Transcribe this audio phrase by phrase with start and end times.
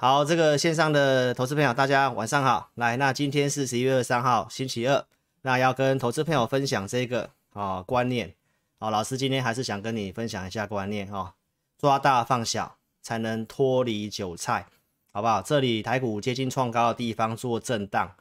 [0.00, 2.70] 好，这个线上的投资朋友，大家晚上好。
[2.76, 5.04] 来，那今天是十一月二十三号，星期二。
[5.42, 8.32] 那要跟投资朋友分享这个啊、哦、观念。
[8.78, 11.34] 好、哦，老师今天还是想跟你分享一下观念哈、哦，
[11.78, 14.64] 抓大放小才能脱离韭菜，
[15.10, 15.42] 好不好？
[15.42, 18.14] 这里台股接近创高的地方做震荡，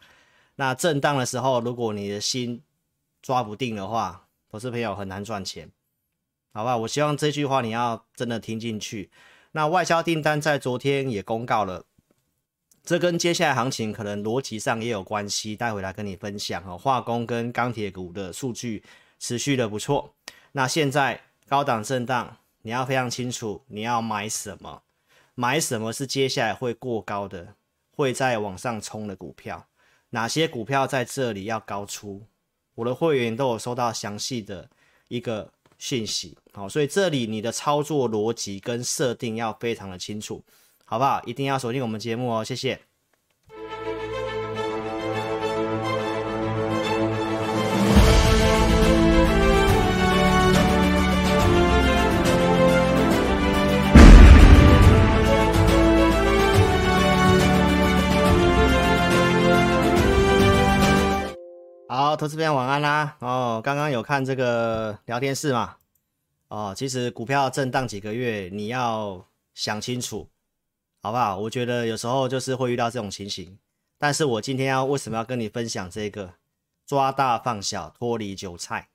[0.56, 2.60] 那震荡的时候，如果你的心
[3.22, 5.70] 抓不定的话，投资朋友很难赚钱，
[6.54, 6.78] 好不好？
[6.78, 9.12] 我希望这句话你要真的听进去。
[9.58, 11.84] 那外销订单在昨天也公告了，
[12.84, 16.78] 这跟接下来行情可能逻辑上也有关系，待会来跟你分享哦。
[16.78, 18.84] 化工跟钢铁股的数据
[19.18, 20.14] 持续的不错，
[20.52, 24.84] 那现在高档震荡，你要非常清楚你要买什么，
[25.34, 27.56] 买什么是接下来会过高的，
[27.90, 29.66] 会再往上冲的股票，
[30.12, 32.28] 哪些股票在这里要高出，
[32.76, 34.70] 我的会员都有收到详细的
[35.08, 35.52] 一个。
[35.80, 40.44] 讯息好，所以这里你的操作逻辑跟设定要非常的清楚，
[40.86, 41.22] 好不好？
[41.24, 42.80] 一定要锁定我们节目哦，谢谢。
[61.88, 63.16] 好，投资朋友晚安啦！
[63.20, 65.76] 哦，刚刚有看这个聊天室嘛？
[66.50, 70.30] 哦，其实股票震荡几个月，你要想清楚，
[71.02, 71.38] 好不好？
[71.38, 73.58] 我觉得有时候就是会遇到这种情形，
[73.98, 76.36] 但是我今天要为什么要跟你分享这个
[76.86, 78.88] 抓大放小，脱离韭菜，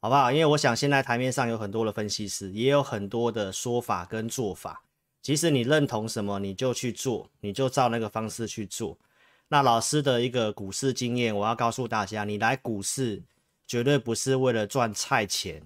[0.00, 0.30] 好不好？
[0.30, 4.84] 因为我想现在台面上有很多的分析师，也有很多的说法跟做法，
[5.22, 8.96] 其实你认同什么，你就去做，你就照那个方式去做。
[9.48, 13.24] 那老师的一个股市经验，我要告诉大家，你来股市
[13.66, 15.60] 绝对不是为了赚菜钱。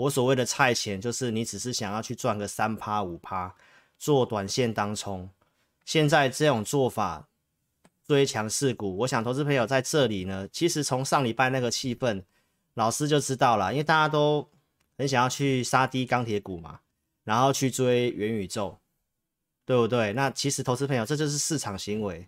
[0.00, 3.54] 我所谓的菜钱，就是你只是想要去赚个三趴五趴，
[3.98, 5.28] 做短线当冲。
[5.84, 7.28] 现在这种做法
[8.06, 12.22] 追强势股，我想投资朋友在这里呢，其实从上礼拜那个气氛，
[12.74, 14.48] 老师就知道了，因为大家都
[14.96, 16.80] 很想要去杀低钢铁股嘛，
[17.24, 18.78] 然后去追元宇宙，
[19.66, 20.14] 对不对？
[20.14, 22.26] 那其实投资朋友，这就是市场行为。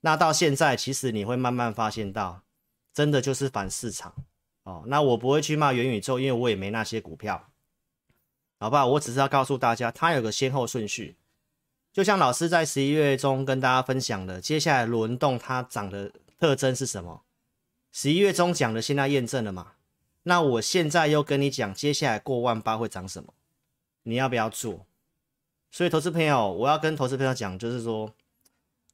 [0.00, 2.42] 那到现在，其实你会慢慢发现到，
[2.92, 4.12] 真的就是反市场
[4.64, 4.84] 哦。
[4.86, 7.50] 那我不会去骂元宇宙，因为我也没那些股票，
[8.58, 8.86] 好不好？
[8.86, 11.16] 我只是要告诉大家，它有个先后顺序。
[11.92, 17.22] 就像老师在十一月中跟大家分享的，接下来轮动它涨的特征是什么？
[17.92, 19.72] 十一月中讲的，现在验证了嘛？
[20.22, 23.34] 那我现在又跟你讲，接下来过万八会涨什么？
[24.04, 24.86] 你要不要做？
[25.70, 28.12] 所以，投资朋友，我要跟投资朋友讲，就是说。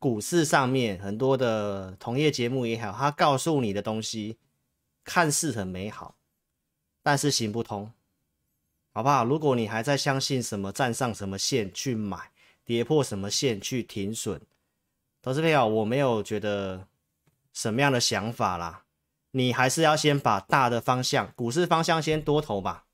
[0.01, 4.39] 股市上面很多的同业节目也好，他告诉你的东西
[5.09, 6.17] 看似很美好，
[7.03, 7.91] 但是行不通，
[8.93, 9.25] 好不好？
[9.25, 12.31] 如果你还在相信什么站上什么线去买，
[12.63, 14.39] 跌破什么线去停损，
[15.23, 16.87] 投资朋友，我没有觉得
[17.55, 18.85] 什么样的想法啦。
[19.31, 22.85] 你还是要先把大的方向，股市方向先多投吧。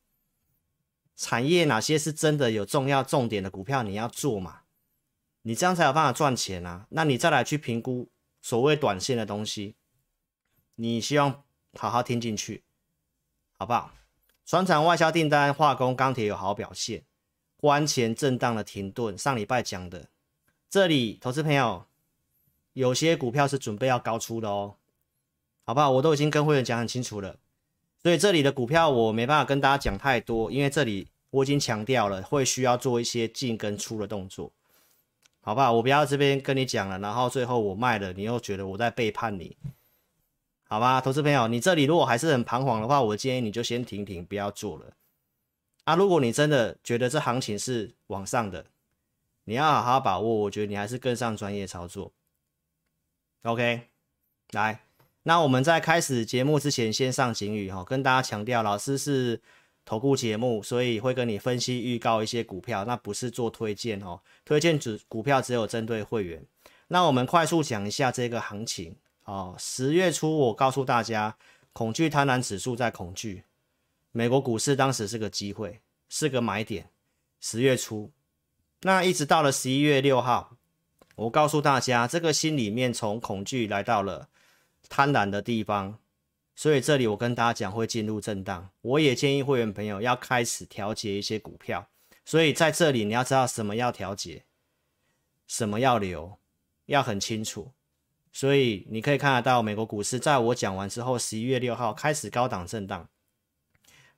[1.17, 4.61] 产业哪些是真的有重要重点的股票，你要做嘛。
[5.43, 6.87] 你这样才有办法赚钱啊！
[6.91, 8.09] 那你再来去评估
[8.41, 9.77] 所谓短线的东西，
[10.77, 11.44] 你希望
[11.77, 12.63] 好好听进去，
[13.59, 13.93] 好不好？
[14.47, 17.03] 船厂外销订单、化工、钢铁有好表现，
[17.57, 19.17] 关前震荡的停顿。
[19.17, 20.09] 上礼拜讲的，
[20.69, 21.87] 这里投资朋友
[22.75, 24.77] 有些股票是准备要高出的哦，
[25.65, 25.91] 好不好？
[25.93, 27.39] 我都已经跟会员讲很清楚了，
[28.03, 34.53] 所以这里的股票我没办法跟大家讲太多，因为这里我已经强调了，会需要做一些进跟出的动作。
[35.41, 35.73] 好不好？
[35.73, 39.55] 我不要这边跟你讲了，然后最后我卖了，你又觉得我在背叛你，
[40.75, 41.01] 好吧？
[41.01, 44.95] 投资朋友，你这里如果还是很彷徨的话，我建议你就先停停，不要做了。
[45.85, 48.67] 啊，如果你真的觉得这行情是往上的，
[49.45, 52.11] 你要好好把握，我觉得你还是跟上专业操作。
[53.43, 53.83] OK，
[54.51, 54.81] 来，
[55.23, 59.41] 那我们在开始节目之前，先上警语哈，跟大家强调，老师是。
[59.87, 64.19] 投顾节目，所以会跟你分析预告一些股票，那不是做推荐哦。
[64.43, 66.43] 推荐只股票只有针对会员。
[66.89, 69.55] 那我们快速讲一下这个行情哦。
[69.59, 71.37] 十月初我告诉大家，
[71.73, 73.45] 恐惧贪婪指数在恐惧，
[74.13, 76.91] 美国股市当时是个机会，是个买点。
[77.41, 78.11] 十月初，
[78.81, 80.57] 那一直到了十一月六号，
[81.17, 84.29] 我告诉大家，这个心里面从恐惧来到了
[84.89, 85.99] 贪婪的地方。
[86.57, 91.89] 所以这里我跟大家讲会进入震荡，我也建议会员朋友要开始调节一些股票。
[92.25, 94.45] 所以在这里你要知道什么要调节，
[95.49, 96.39] 什么要留，
[96.87, 97.73] 要很清楚。
[98.35, 103.09] 所以你可以看得到美国股市在我讲完之后，十一月六号开始高档震荡，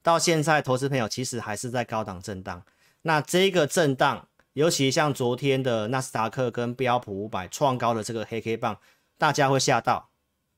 [0.02, 2.64] 到现在投资朋友其实还是在高档震荡。
[3.02, 8.78] 那这个震荡尤其像昨天的纳斯达克跟标普五百创高的这个黑 K 棒，
[9.18, 10.08] 大家会吓到，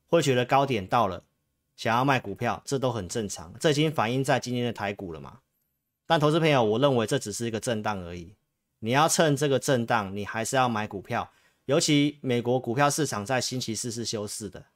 [0.06, 1.24] 会觉得高点到了，
[1.74, 3.52] 想要卖股票，这都很正常。
[3.58, 5.40] 这已经反映在今天的台股了嘛？
[6.06, 8.36] 但投资朋友，我认为这只是一个震荡而已。
[8.78, 11.28] 你要趁这个震荡，你还是要买股票。
[11.68, 14.68] 尤其美国股票市场在星期四是休市的，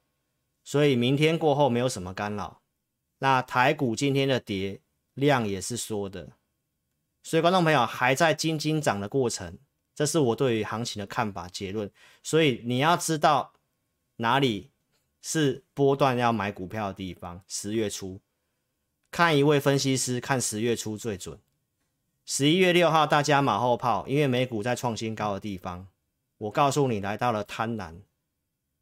[0.63, 2.61] 所以明天过后没有什么干扰。
[3.21, 4.83] 那台股今天的跌
[5.15, 6.33] 量也是缩的。
[7.23, 9.59] 所以，观众朋友还在惊惊涨的过程，
[9.95, 11.91] 这是我对于行情的看法结论。
[12.23, 13.55] 所以你要知道
[14.17, 14.71] 哪里
[15.23, 17.43] 是波段要买股票的地方。
[17.49, 18.21] 十月初
[19.11, 21.41] 看一位分析师，看十月初最准。
[22.27, 25.89] 十一月六号大家马后炮，因为美股在创新高的地方，
[26.43, 27.95] 我告诉你来到了贪婪，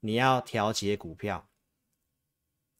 [0.00, 1.46] 你要调节股票，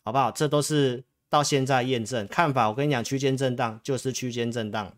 [0.03, 0.31] 好不好？
[0.31, 2.71] 这都是到现在验证看法。
[2.71, 4.97] 我跟你讲，区间震荡就是区间震荡。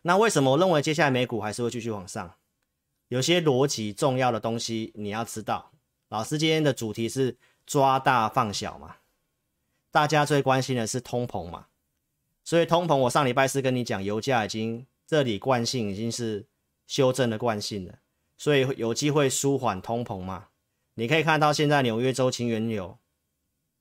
[0.00, 2.34] 那为什么我认为接下来美股还是会继续往上？
[3.08, 5.72] 有些逻辑重要的东西你要知道。
[6.08, 7.36] 老师今天的主题是
[7.66, 8.96] 抓大放小嘛，
[9.90, 11.66] 大家最关心的是通膨嘛，
[12.42, 16.46] 所以通膨我上礼拜四跟你讲，油价已经这里惯性已经是
[16.86, 17.98] 修正的惯性了，
[18.40, 20.46] 所以有机会舒缓通膨嘛。
[20.94, 22.96] 你可以看到现在纽约州情原油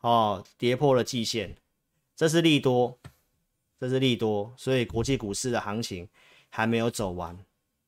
[0.02, 1.56] 哦跌破了季线，
[2.14, 3.00] 这是利多。
[3.80, 6.10] 这是利多，所以国际股市的行情
[6.50, 7.40] 还没有走完，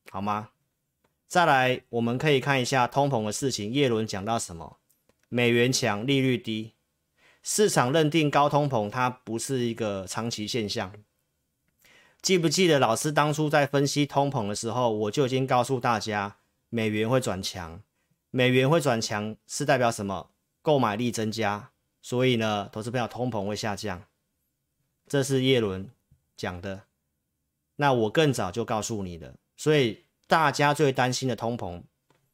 [0.09, 0.51] 好吗？
[1.27, 3.73] 再来，我们可以看一下通膨的事情。
[3.73, 4.77] 叶伦讲到什么？
[5.27, 6.71] 美元强，利率低，
[7.43, 10.93] 市场认定高通膨它不是一个长期现象。
[12.21, 16.37] 记不记得老师当初在分析通膨的时候，我就已经告诉大家，
[16.73, 17.83] 美元会转强，
[18.29, 20.31] 美元会转强是代表什么？
[20.61, 21.71] 购买力增加，
[22.01, 24.05] 所以呢，投资朋友通膨会下降。
[25.05, 25.89] 这是叶伦
[26.37, 26.83] 讲的，
[27.75, 31.83] 那我更早就告诉你的，所以大家最担心的通膨，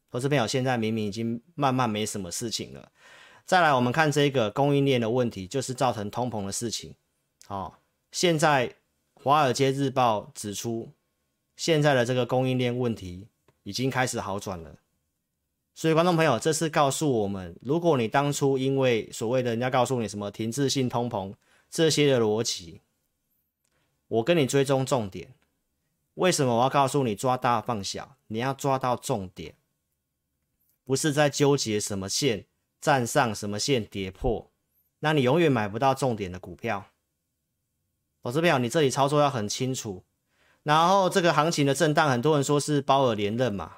[0.08, 2.92] 投资朋友现在明明已经慢慢没什么事情了。
[3.44, 6.94] 再来，我们看这个供应链的问题，就是造成通膨的事情。
[7.48, 7.74] 哦，
[8.12, 8.68] 现在
[9.14, 10.92] 《华尔街日报》指出，
[11.56, 13.26] 现在的这个供应链问题
[13.68, 14.76] 已经开始好转了。
[15.74, 21.34] 所以，观众朋友，这是告诉我们，如果你当初因为所谓的人家告诉你什么停滞性通膨，
[21.68, 22.80] 这些的逻辑，
[24.06, 25.34] 我跟你追踪重点。
[26.14, 28.16] 为什么我要告诉你抓大放小？
[28.28, 29.54] 你要抓到重点，
[30.84, 32.46] 不是在纠结什么线
[32.80, 34.50] 站上，什么线跌破，
[35.00, 36.86] 那你永远买不到重点的股票。
[38.22, 40.04] 我这边你这里操作要很清楚。
[40.68, 43.76] 然后这个行情的震荡，很多人说是鲍尔连任嘛，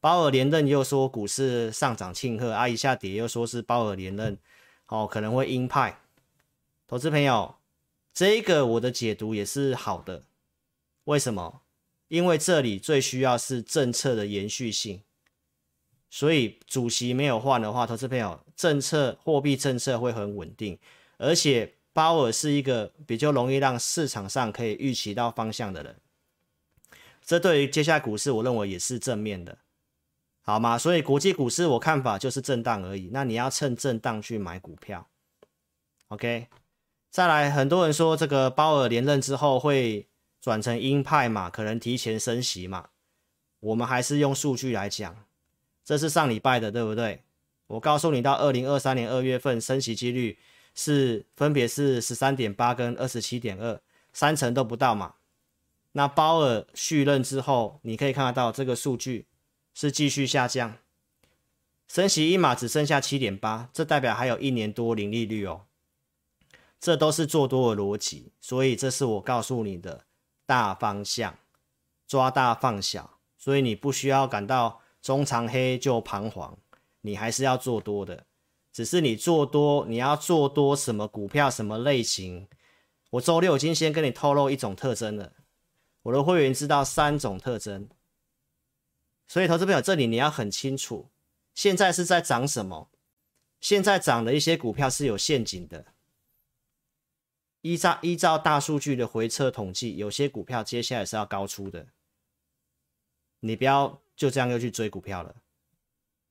[0.00, 4.38] 鲍尔连任又说股市上涨庆贺，啊一下跌又说是鲍尔连任，
[4.86, 6.00] 哦可能会鹰派。
[6.88, 7.56] 投资朋友，
[8.14, 10.24] 这个我的解读也是好的。
[11.04, 11.60] 为什么？
[12.08, 15.02] 因为这里最需要是政策的延续性。
[16.08, 20.78] 所以主席没有换的话，投资朋友，政策货币政策会很稳定。
[21.18, 25.94] 而且鲍尔是一个比较容易让市场上可以预期到方向的人。
[27.24, 29.58] 这对于接下来股市，我认为也是正面的，
[30.42, 30.76] 好吗？
[30.76, 33.10] 所以国际股市我看法就是震荡而已。
[33.12, 35.08] 那你要趁震荡去买股票
[36.08, 36.48] ，OK？
[37.10, 40.08] 再来，很多人说这个鲍尔连任之后会
[40.40, 42.88] 转成鹰派嘛，可能提前升息嘛。
[43.60, 45.24] 我们还是用数据来讲，
[45.84, 47.22] 这是上礼拜的，对不对？
[47.68, 50.38] 我告诉你，到二零二三年二月份升息几率
[50.74, 53.80] 是分别是十三点八跟二十七点二，
[54.12, 55.14] 三成都不到嘛。
[55.92, 59.26] 那鲍尔续任之后，你可以看得到这个数据
[59.74, 60.76] 是继续下降，
[61.86, 65.62] 升息一码只剩下七点八，这代表还有一年多零利率哦。
[66.80, 70.04] 这都是做多的逻辑，所以这是我告诉你的
[70.44, 71.38] 大方向，
[72.08, 76.58] 抓大放小，所以你不需要感到中长黑就彷徨，
[77.02, 78.26] 你还是要做多的，
[78.72, 82.48] 只是你做多，你要做多什么股票，什么类型？
[83.10, 85.32] 我周六已经先跟你透露一种特征了，
[86.02, 87.88] 我的会员知道三种特征，
[89.28, 91.10] 所以投资朋友这里你要很清楚，
[91.54, 92.90] 现在是在涨什么？
[93.60, 95.86] 现在涨的一些股票是有陷阱的。
[97.60, 101.86] 依照依照大数据的回测统计，有些股票接下来是要高出的，
[103.38, 105.36] 你不要就这样又去追股票了，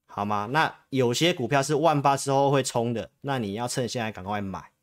[0.08, 0.48] 好吗？
[0.52, 4.74] 那有些股票是万八之后会冲的，那你要趁现在赶快买，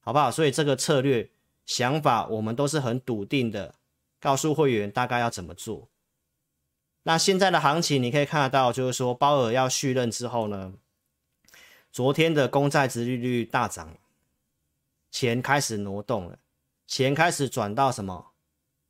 [0.00, 0.32] 好不好？
[0.32, 1.30] 所以这个策略
[1.64, 3.76] 想法我们都是很笃定的，
[4.22, 5.90] 告诉会员大概要怎么做。
[7.02, 10.74] 那现在的行情你可以看得到，就是说鲍尔要续任之后呢，
[11.90, 13.98] 昨天的公债殖利率大涨。
[15.10, 16.38] 钱开始挪动了，
[16.86, 18.32] 钱开始转到什么？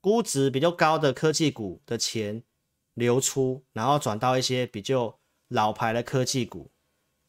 [0.00, 2.44] 估值比较高的科技股的钱
[2.94, 6.70] 流出，然后转到一些比较老牌的科技股，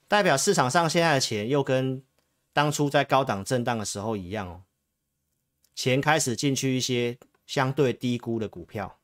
[0.08, 2.04] 代表市场上现在的钱又跟
[2.52, 4.62] 当初在高档震荡的时候一样哦，
[5.74, 9.00] 钱开始进去一些相对低估的股票，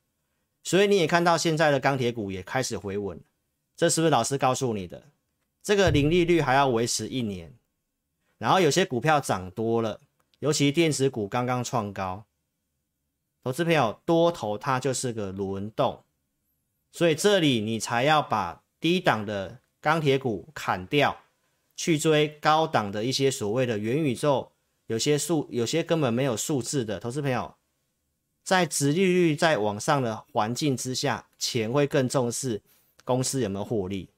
[0.63, 3.19] 所以你也看到现在的钢铁股也开始回稳，
[3.75, 5.03] 这是不是老师告诉你的？
[5.62, 7.53] 这个零利率还要维持一年，
[8.38, 10.00] 然后有些股票涨多了，
[10.39, 12.25] 尤其电子股刚刚创高，
[13.43, 16.03] 投资朋友多头它就是个轮动，
[16.91, 21.17] 所以这里你才要把低档的钢铁股砍掉，
[21.75, 24.53] 去追高档的一些所谓的元宇宙，
[24.88, 27.53] 有些数有些根本没有数字的，投资朋友
[28.43, 32.62] 在殖利率在往上的环境之下，钱会更重视
[33.03, 34.10] 公司有没有获利。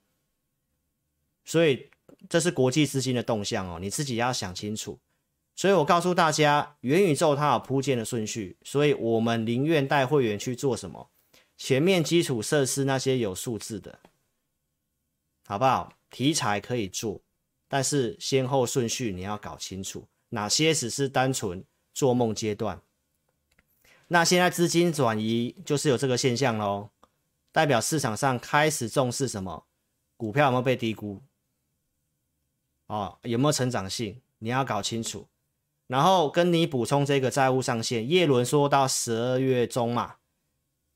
[1.44, 1.90] 所以
[2.30, 5.00] 这是国际资金的动向哦，你自己要想清楚。
[5.56, 11.10] 所以我告诉大家，元宇宙它有铺垫的顺序，所以我们宁愿带会员去做什么？
[11.58, 14.00] 前面基础设施那些有数字的，
[15.46, 15.94] 好不好？
[16.10, 17.22] 题材可以做，
[17.68, 21.64] 但是先后顺序你要搞清楚，哪些只是单纯
[21.94, 22.82] 做梦阶段。
[24.14, 26.90] 那现在资金转移就是有这个现象喽，
[27.54, 29.66] 代表市场上开始重视什么？
[30.18, 31.22] 股票有没有被低估？
[32.88, 34.20] 哦，有没有成长性？
[34.40, 35.30] 你要搞清楚。
[35.88, 40.16] 然后跟你补充这个债务上限，叶伦说到十二月中嘛，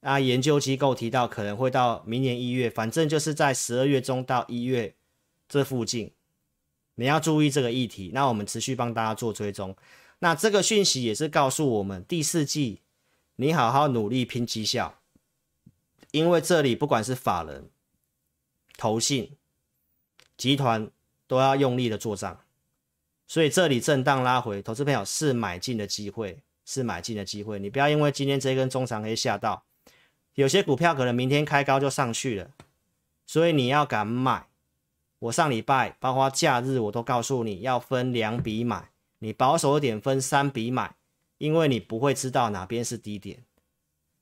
[0.01, 4.93] 啊，研究机构提到可能会到明年一月，反正就是在十二月中到一月
[5.47, 6.11] 这附近，
[6.95, 8.11] 你要注意这个议题。
[8.13, 9.73] 那我们持续帮大家做追踪。
[10.19, 12.81] 那这个讯息也是告诉我们，第四季
[13.35, 14.99] 你好好努力拼绩效，
[16.11, 17.69] 因为这里不管是法人、
[18.77, 19.37] 投信、
[20.35, 20.89] 集团。
[21.27, 22.39] 都要用力的做账，
[23.25, 27.57] 所以这里震荡拉回，投资朋友是买进的机会，是买进的机会。
[27.57, 29.63] 你不要因为今天这根中长黑吓到，
[30.35, 32.51] 有些股票可能明天开高就上去了，
[33.25, 34.45] 所以你要敢买。
[35.17, 40.93] 我上礼拜包括假日我都告诉你要分两笔买，你保守一点分三笔买，
[41.37, 43.43] 因为你不会知道哪边是低点，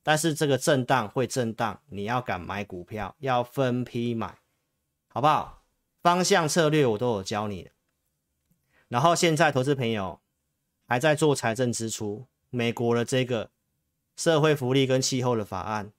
[0.01, 4.39] 但是这个震荡会震荡，你要敢买股票，要分批买，
[5.07, 5.63] 好不好？
[6.01, 7.69] 方向策略我都有教你，
[8.89, 10.19] 然后现在投资朋友
[10.85, 13.51] 还在做财政支出，美国的这个
[14.17, 15.93] 社会福利跟气候的法案，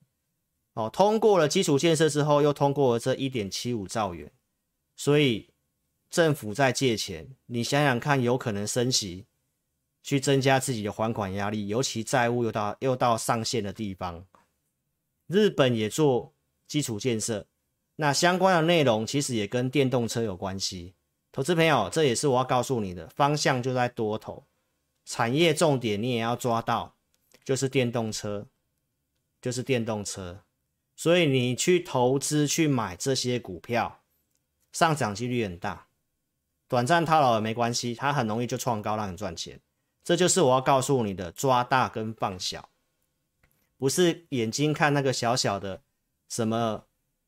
[0.74, 4.30] 哦，通过了基础建设之后，又通过了这一点七五兆元，
[4.94, 5.54] 所以
[6.10, 9.24] 政府在借钱，你想想看，有可能升息，
[10.04, 14.26] 去增加自己的还款压力，尤其债务又到又到上限的地方，
[15.26, 16.34] 日本也做
[16.68, 17.46] 基础建设。
[17.96, 20.94] 那相关的内容其实也跟电动车有关系，
[21.32, 24.44] 投资朋友，这也是我要告诉你的方向就在多头，
[25.06, 26.96] 产业重点你也要抓到，
[27.42, 28.46] 就是电动车，
[29.40, 30.42] 就是电动车，
[30.94, 34.02] 所以你去投资去买这些股票，
[34.72, 35.86] 上涨几率很大，
[36.68, 39.60] 短暂套牢也没关系，它很容易就创高让你赚钱，
[40.04, 42.68] 这就是我要告诉你的抓大跟放小，
[43.78, 45.82] 不是眼睛看那个小小的
[46.28, 46.84] 什么。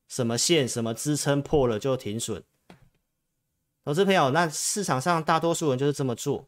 [0.08, 2.44] 什么线、什么支撑破了就停损，
[3.84, 6.46] 投资朋友，那市场上大多数人就是这么做。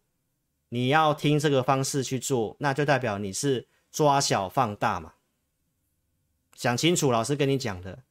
[0.68, 5.14] 你要听这个方式去做，那就代表你是抓小放大嘛。
[6.54, 8.04] 想清楚，老师跟你讲的。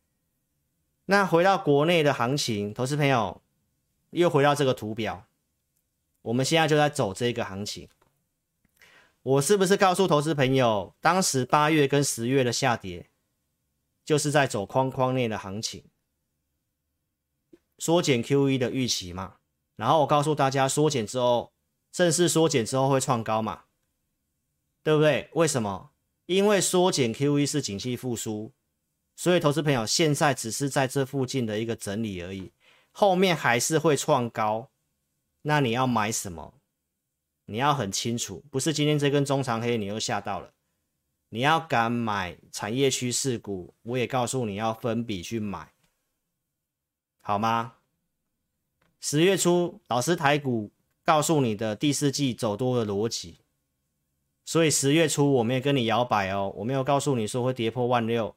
[1.06, 3.42] 那回到国内的行情，投资朋友
[4.10, 5.28] 又回到这个图表，
[6.24, 7.88] 我们现在就在走这个行情。
[9.28, 13.10] 我是不是告诉投资朋友，当时八月跟十月的下跌？
[14.06, 15.84] 就是在走框框内的行情，
[17.78, 19.40] 缩减 QE 的预期嘛，
[19.76, 21.52] 然后我告诉大家，缩减之后，
[21.92, 23.66] 正式缩减之后会创高嘛，
[24.82, 25.30] 对不对？
[25.34, 25.92] 为什么？
[26.28, 28.54] 因为缩减 QE 是景气复苏，
[29.18, 32.54] 所以投资朋友现在只是在这附近的一个整理而已，
[32.94, 34.72] 后面还是会创高。
[35.42, 36.57] 那你要买什么？
[37.48, 40.54] 你要很清楚，不是今天这根中长黑你又吓到了。
[41.30, 45.74] 你要敢买产业趋势股，我也告诉你要分笔去买，
[47.22, 47.74] 好吗？
[49.00, 50.72] 十月初老师台股
[51.04, 53.40] 告诉你的第四季走多的逻辑，
[54.46, 58.36] 所以十月初我没有跟你摇摆哦，我没有告诉你说会跌破万六，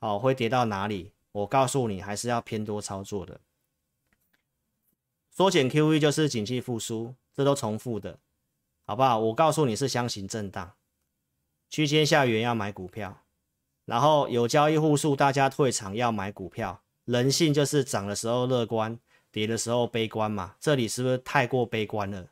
[0.00, 1.12] 好，会跌到哪里？
[1.32, 3.40] 我告诉你还是要偏多操作的。
[5.30, 8.18] 缩减 QE 就是景气复苏，这都重复的，
[8.92, 9.18] 好不好？
[9.18, 10.74] 我告诉你是箱型震荡。
[11.70, 13.22] 区间下缘要买股票，
[13.86, 16.82] 然后有交易户数，大家退场要买股票。
[17.06, 18.98] 人性就是涨的时候乐观，
[19.30, 20.56] 跌的时候悲观嘛。
[20.60, 22.26] 这里是不是太过悲观了？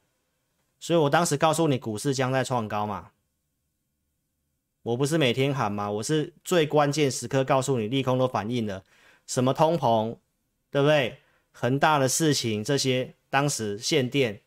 [0.79, 3.13] 所以我当时告诉你，股市将在创高嘛。
[4.83, 5.91] 我不是每天喊吗？
[5.91, 8.85] 我是最关键时刻告诉你，利空都反映了
[9.27, 10.19] 什么通膨，
[10.71, 11.21] 对不对？
[11.53, 14.43] 恒大的事情，这些当时限电，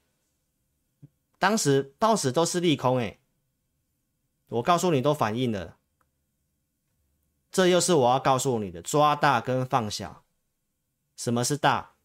[1.43, 3.19] 当时到时都是利空诶。
[4.47, 5.75] 我告诉你都反映了，
[7.51, 10.23] 这又是我要告诉你的，抓大跟放小。
[11.17, 11.95] 什么是大？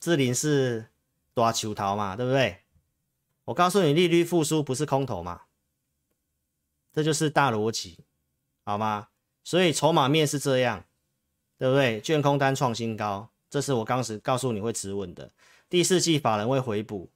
[0.00, 0.88] 智林是
[1.34, 2.62] 大球头嘛，对不对？
[3.44, 5.42] 我告诉你，利率复苏不是空头嘛，
[6.90, 8.06] 这就是大逻辑，
[8.64, 9.08] 好吗？
[9.44, 10.86] 所以筹码面是这样，
[11.58, 12.00] 对不对？
[12.00, 15.30] 券空单创新高，这是我当时告诉你会止稳的。
[15.68, 17.10] 第四季法人会回补，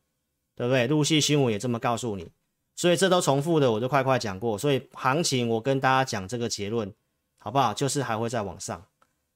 [0.62, 0.86] 对不对？
[0.86, 2.30] 陆续新闻也这么告诉你，
[2.76, 4.56] 所以这都重复的，我就快快讲过。
[4.56, 6.94] 所以行情我跟大家讲这个结论，
[7.38, 7.74] 好不好？
[7.74, 8.86] 就是还会再往上。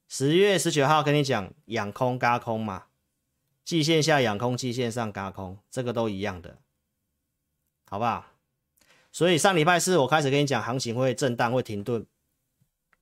[0.09, 2.85] 十月十九号跟你讲，养空轧空嘛。
[3.65, 6.59] 季线下养空，季线上轧空，这个都一样的，
[7.91, 8.27] 好不好？
[9.11, 12.07] 所以上礼拜四我开始跟你讲，行情会震荡，会停顿，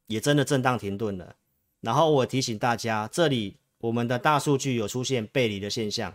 [0.07, 1.37] 也真的震荡停顿了。
[1.83, 6.15] 然后我提醒大家，这里我们的大数据有出现背离的现象，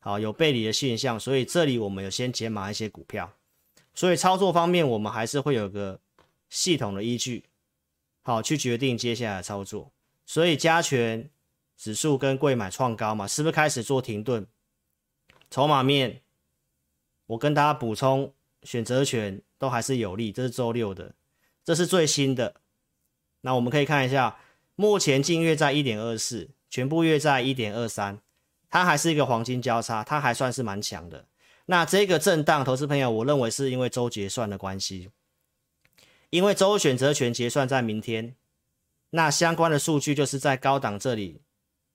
[0.00, 3.32] 好，有背离的现象，所以这里我们有先减码一些股票。
[3.94, 6.00] 所以操作方面，我们还是会有个
[6.48, 7.44] 系统的依据，
[8.22, 9.92] 好，去决定接下来的操作。
[10.26, 11.30] 所以加权。
[11.82, 14.46] 指数跟柜买创高嘛，是不是开始做停顿？
[15.50, 16.20] 筹码面，
[17.24, 21.14] 我跟大家补充，选择权都还是有利，这是周六的，
[21.64, 22.56] 这是最新的。
[23.40, 24.38] 那我们可以看一下，
[24.74, 28.20] 目前净月在一点二四，全部月在一点二三，
[28.70, 31.26] 它还是一个黄金交叉，它还算是蛮强的。
[31.66, 35.10] 那这个震荡，投资朋友，我认为是因为周结算的关系，
[36.30, 38.34] 因为周选择权结算在明天，
[39.10, 41.42] 那相关的数据就是在高档这里。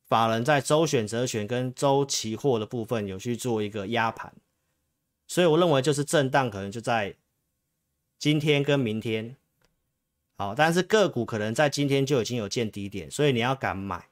[0.07, 4.31] 法人在周选择权跟周期货的部分有去做一个压盘，
[5.25, 7.15] 所以我认为就是震荡可能就在
[8.19, 9.35] 今天跟明天，
[10.37, 14.09] 好，但是个股可能在今天就已经有见低点，所以你要敢买，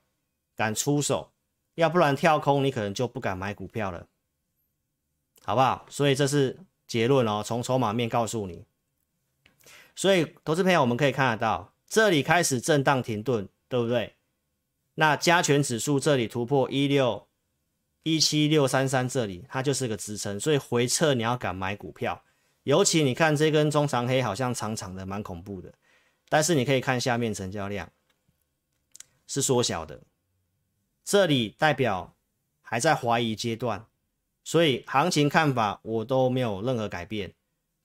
[0.56, 1.32] 敢出手，
[1.76, 4.08] 要不然跳空你可能就不敢买股票了，
[5.44, 5.86] 好不好？
[5.90, 8.66] 所以这是结论哦，从筹码面告诉你，
[9.96, 14.16] 所以投资朋友我们可以看得到，这里开始震荡停顿，对不对？
[14.96, 17.28] 那加权指数这里突破一六
[18.04, 22.24] 一七六三三，这里它就是个支撑，所以回撤你要敢买股票，
[22.62, 25.74] 尤其你看这根中长黑好像长长的，蛮恐怖的。
[26.30, 27.92] 但是你可以看下面成交量
[29.26, 30.00] 是缩小的，
[31.04, 32.16] 这里代表
[32.62, 33.86] 还在怀疑阶段，
[34.44, 37.34] 所以行情看法我都没有任何改变，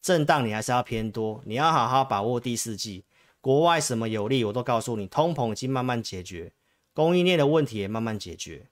[0.01, 3.05] 震荡你还是要偏多，你要好好把握第四季，
[3.41, 6.53] 国外什么有利我都告诉你，通膨已经慢慢解决。
[6.95, 8.67] 供应链的问题也慢慢解决，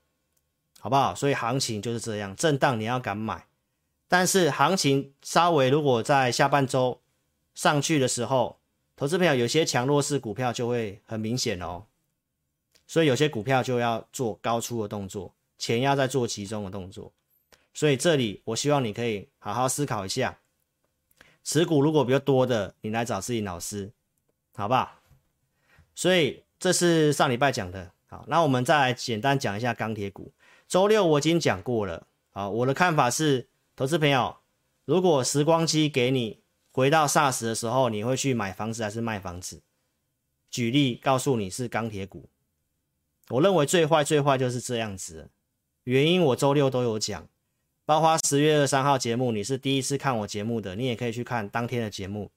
[0.81, 1.15] 好不好？
[1.15, 3.47] 所以行情就是这样，震荡你要敢买，
[4.09, 7.01] 但是行情稍微如果在下半周
[7.55, 8.59] 上去的时候，
[8.97, 11.85] 投资朋友有些强弱势股票就会很明显哦，
[12.87, 17.13] 所以有些股票就要做高出的动作，钱要再做集中的动作，
[17.75, 20.39] 所以这里我希望你可以好好思考一下，
[21.43, 23.93] 持股如果比较多的，你来找自己老师，
[24.55, 25.01] 好不好？
[25.95, 27.91] 所以这是上礼拜讲的。
[28.09, 30.33] 好，那我们再来简单讲一下钢铁股。
[30.69, 32.07] 周六我已经讲过了。
[32.31, 34.37] 好，我的看法是，投资朋友，
[34.85, 39.63] 如果时光机给你回到 SARS 的时候，你会去买房子还是卖房子？
[40.51, 42.29] 举例告诉你是钢铁股。
[43.31, 45.29] 我认为最坏最坏就是这样子。
[45.85, 47.29] 原因我周六都有讲，
[47.85, 52.31] 包括十月二三号节目，你是第一次看我节目的，你也可以去看当天的节目。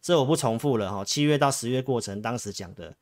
[0.00, 1.04] 这我不重复了哈。
[1.04, 2.94] 七月到十月过程，当时讲的。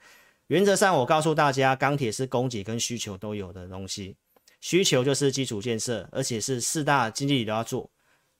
[0.48, 4.16] 原则上，我告诉大家，钢铁是供给跟需求都有的东西。
[4.60, 7.90] 需求就是基础建设，而且是四大经济体都要做。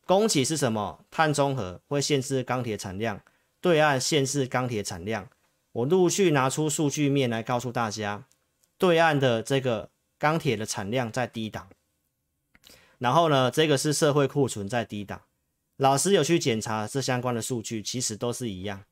[0.07, 1.05] 供给是什么？
[1.11, 3.21] 碳中和会限制钢铁产量，
[3.61, 5.29] 对岸限制钢铁产量。
[5.73, 8.25] 我陆续拿出数据面来告诉大家，
[8.79, 11.69] 对岸的这个钢铁的产量在低档。
[12.99, 15.23] 然后呢，这个是社会库存在低档。
[15.77, 18.85] 老师有去检查这相关的数据，其实都是一样。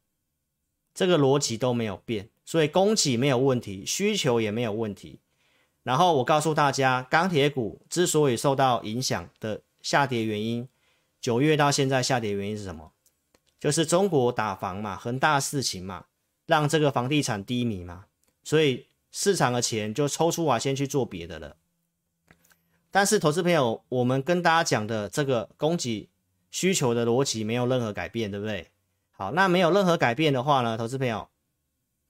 [0.93, 5.21] 这个逻辑都没有变，所以供给没有问题，需求也没有问题。
[5.83, 10.69] 然后我告诉大家，钢铁股之所以受到影响的下跌原因，
[11.21, 12.93] 九月到现在下跌原因是什么？
[13.59, 16.05] 就是中国打房嘛，恒大事情嘛，
[16.47, 18.05] 让这个房地产低迷嘛，
[18.43, 21.55] 所以市场的钱就抽出来先去做别的了。
[22.91, 26.11] 但是投资朋友，我们跟大家讲的这个供给
[26.51, 28.73] 需求的逻辑没有任何改变，对不对？
[29.13, 31.29] 好，那没有任何改变的话呢，投资朋友，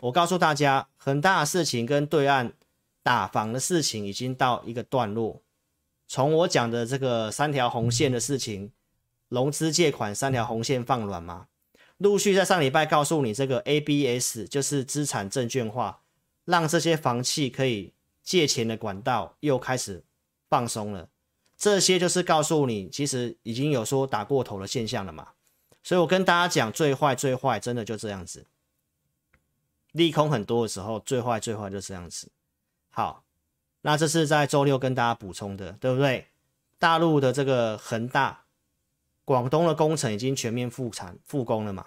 [0.00, 2.54] 我告诉大家，恒大的事情跟对岸
[3.02, 5.42] 打房的事情已经到一个段落。
[6.08, 8.72] 从我讲的这个三条红线的事情，
[9.28, 11.48] 融资借款三条红线放软嘛，
[11.98, 16.00] 陆续在上礼拜告诉你，这个 ABS 就是资产证券化，
[16.44, 20.04] 让这些房企可以借钱的管道又开始
[20.48, 21.08] 放松了。
[21.56, 25.28] 这些就是告诉你，其实已经有说打过头的现象了嘛。
[25.82, 28.46] 所以我跟大家讲，最坏最坏，真的就这样子。
[29.92, 32.30] 利空很多的时候，最坏最坏就这样子。
[32.90, 33.24] 好，
[33.82, 36.26] 那这是在周六跟大家补充的，对不对？
[36.78, 38.44] 大陆的这个恒大、
[39.24, 41.86] 广东的工程已经全面复产复工了嘛？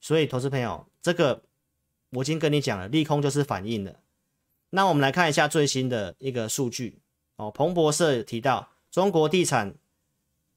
[0.00, 1.42] 所以，投资朋友，这个
[2.10, 3.96] 我已经跟你讲了，利空就是反应了。
[4.70, 7.00] 那我们来看一下最新的一个数据
[7.36, 7.50] 哦。
[7.50, 9.74] 彭博社提到，中国地产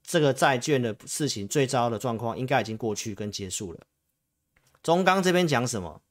[0.04, 3.80] 这个债券的事情最糟的状况应该已经过去跟结束了。
[4.82, 6.02] 中钢这边讲什么？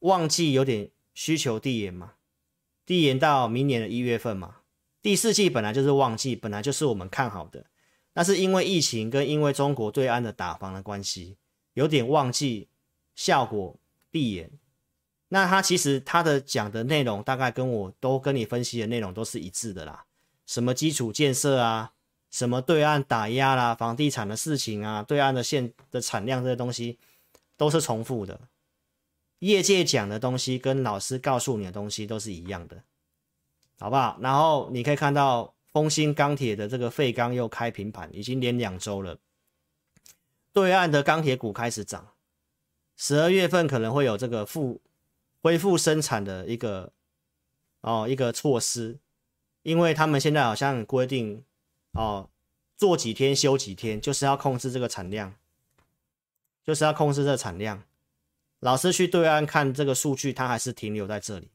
[0.00, 2.14] 旺季有点需求递延嘛，
[2.84, 4.56] 递延到明年的一月份嘛。
[5.02, 7.66] 第四季本来就是旺季，本来就是我们看好的。
[8.12, 11.36] 但是因为疫情跟因为中国对岸的打房的关系，
[11.74, 12.68] 有点旺季
[13.14, 13.78] 效果
[14.16, 14.50] 闭眼。
[15.28, 20.06] 那他其实他的讲的内容大概跟我都跟你分析的内容都是一致的啦。
[20.46, 21.92] 什么基础建设啊，
[22.30, 26.98] 什么对岸打压啦，房地产的事情啊，对岸的现的产量这些东西。
[27.58, 28.38] 都是重复的，
[29.38, 32.82] 业界讲的东西跟老师告诉你的东西都是一样的，
[33.78, 34.18] 好不好？
[34.20, 39.16] 然后你可以看到丰兴钢铁的这个废钢又开平盘，已经连两周了。
[40.52, 42.06] 对岸的钢铁股开始涨，
[42.96, 44.80] 十二月份可能会有这个复
[45.42, 46.92] 恢复生产的一个
[47.82, 48.98] 哦一个措施，
[49.62, 51.44] 因为他们现在好像规定
[51.92, 52.28] 哦
[52.76, 55.34] 做几天休几天，就是要控制这个产量。
[56.64, 57.84] 就是要控制这产量，
[58.58, 61.48] 老师去对岸看这个数据，它还是停留在这里。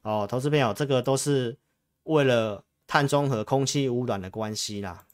[0.00, 1.58] 哦，投资朋友，这个都是
[2.04, 5.07] 为了碳中和、空气污染的关系啦。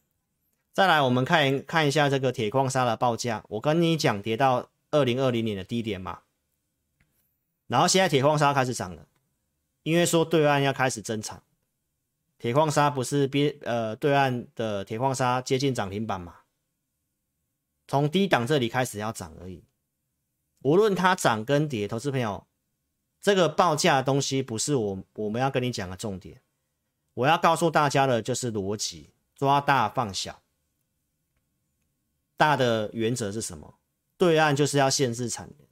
[0.75, 3.45] 再来，我们看看一下这个铁矿砂的报价。
[3.49, 6.23] 我跟你讲，跌到二零二零年的低点嘛，
[7.69, 9.07] 然后现在铁矿砂开始涨了，
[9.85, 11.41] 因为说对岸要开始增产，
[12.39, 16.41] 铁矿砂不是边呃对岸的铁矿砂接近涨停板嘛？
[17.87, 19.63] 从低档这里开始要涨而已，
[20.63, 22.49] 无论它涨跟跌，投资朋友，
[23.21, 26.43] 这个报价的东西不是我我们要跟你讲的重点，
[27.15, 30.41] 我要告诉大家的就是逻辑，抓大放小。
[32.37, 33.79] 大的原则是什么？
[34.17, 35.67] 对岸就是要限制产能，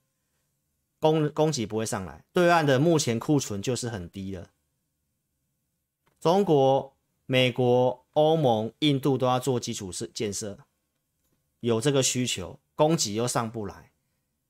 [0.98, 4.51] 供供给不会上来，对岸的目前库存就是很低的。
[6.20, 6.96] 中国、
[7.27, 10.66] 美国、欧盟、印度都要做基础设建设。
[11.61, 13.92] 有这个需求，供给又上不来，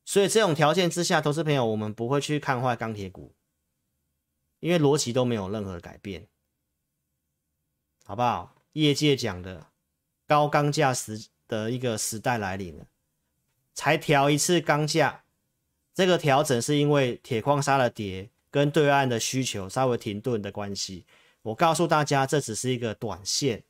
[0.02, 3.34] 所以这种条件之下，投资朋友，我们不会去看坏钢铁股，
[4.60, 6.28] 因为逻辑都没有任何改变，
[8.06, 8.54] 好不好？
[8.72, 9.66] 业界讲的
[10.26, 12.86] 高钢价时的一个时代来临了，
[13.74, 15.24] 才调一次钢价，
[15.92, 21.04] 这个调整是因为铁矿砂的跌跟对岸的需求稍微停顿的关系。
[21.42, 23.64] 我告诉大家，这只是一个短线，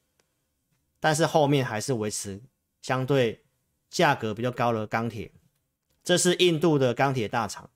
[1.00, 2.40] 但是后面还是维持。
[2.82, 3.44] 相对
[3.90, 5.30] 价格比较高的钢铁，
[6.02, 7.70] 这是印度的钢铁大厂，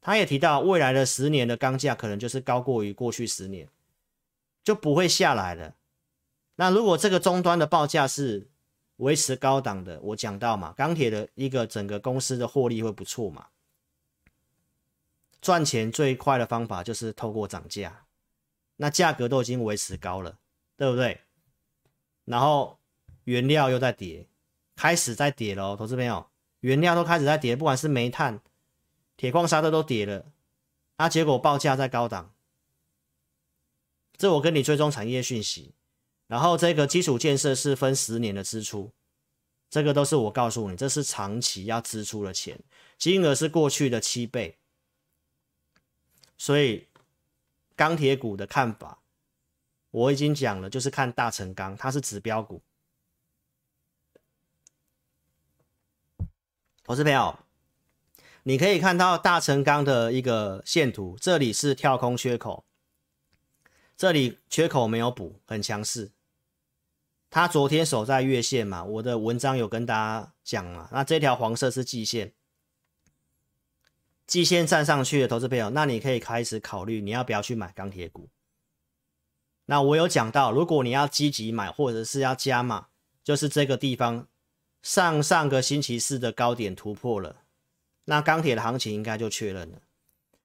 [0.00, 3.68] 他也提到未来的十年的钢价可能就是高过于过去十年，
[4.64, 5.74] 就不会下来了。
[6.54, 8.48] 那如果这个终端的报价是
[8.96, 13.48] 维持高档的，我讲到嘛，钢铁的一个整个公司的获利会不错嘛，
[15.40, 18.06] 赚钱最快的方法就是透过涨价，
[18.76, 20.38] 那价格都已经维持高了，
[20.76, 21.20] 对不对？
[22.24, 22.78] 然后。
[23.26, 24.28] 原料又在跌，
[24.76, 26.30] 开始在跌了，投资朋友，
[26.60, 28.40] 原料都开始在跌，不管是煤炭、
[29.16, 30.26] 铁矿砂的都跌了，
[30.94, 32.32] 啊，结果报价在高档，
[34.16, 35.74] 这我跟你追踪产业讯息，
[36.26, 38.90] 然后这个基础建设是分十年的支出，
[39.70, 42.58] 这个都是我告诉你，这是长期要支出的钱，
[42.98, 44.58] 金额是过去的七倍，
[46.36, 46.88] 所以
[47.76, 48.98] 钢铁股的看法
[49.90, 52.60] 我已经讲了，就是看大成钢，它是指标股。
[56.82, 57.38] 投资朋友，
[58.42, 62.64] 你可以看到大成钢的一个线图，这里是跳空缺口，
[63.96, 66.12] 这里缺口没有补，很强势。
[67.30, 70.88] 它昨天守在月线嘛，我的文章有跟大家讲嘛。
[70.92, 72.32] 那这条黄色是季线，
[74.26, 78.28] 季线站上去的投资朋友，那你可以开始考虑你要不要去买钢铁股。
[79.66, 82.86] 那我有讲到，如果你要积极买或者是要加码，
[83.22, 84.26] 就是这个地方。
[84.82, 87.42] 上上个星期四的高点突破了，
[88.04, 89.80] 那钢铁的行情应该就确认了。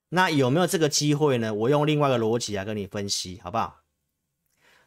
[0.09, 1.53] 那有没有这个机会呢？
[1.53, 3.80] 我用另外一个逻辑来跟你分析，好不好？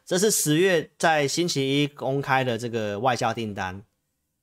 [0.05, 3.83] 这是十月在星期一公开的这个外销订单，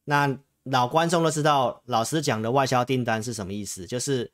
[0.04, 3.86] 那老观众都知道，老师讲的外销订单是什么意思？
[3.86, 4.32] 就是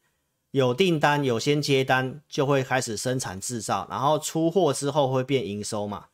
[0.53, 6.07] 有订单，有先接单，就会开始生产制造，然后出货之后会变营收嘛。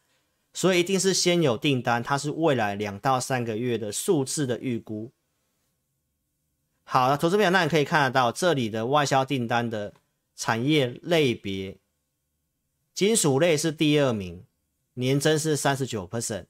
[0.53, 5.13] 所以一定是先有订单，它是未来两到三个月的数字的预估。
[6.83, 9.95] 好了，投资朋友，那你可以看得到这里的外销订单的
[10.37, 11.77] 产业类别，
[12.93, 14.45] 金属类是第二名，
[14.95, 16.47] 年增是三十九 percent，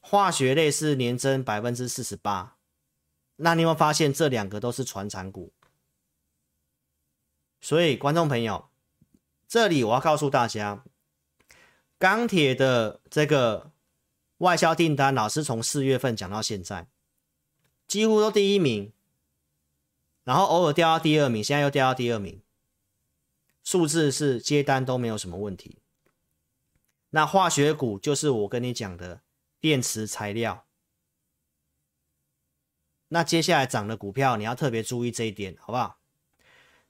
[0.00, 2.56] 化学类是年增百分之四十八。
[3.36, 5.52] 那你有没有发现这两个都是传产股？
[7.60, 8.68] 所以观众朋友，
[9.46, 10.84] 这里我要告诉大家。
[11.98, 13.72] 钢铁的这个
[14.36, 16.86] 外销订单，老师从四月份讲到现在，
[17.88, 18.92] 几乎都第一名，
[20.22, 22.40] 然后偶尔掉到第二名，现在又掉到第二名，
[23.64, 25.78] 数字是接单都没有什么问题。
[27.10, 29.22] 那化学股就是我跟你讲的
[29.60, 30.66] 电池材料，
[33.08, 35.98] 那接下来涨的股票你要特别注意这一点，好不好？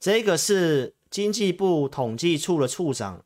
[0.00, 3.24] 这个是经济部统计处的处长。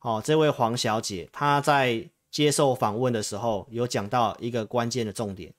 [0.00, 5.52] 哦，这位黄小姐她在接受访问的时候有讲到一个关键的重点，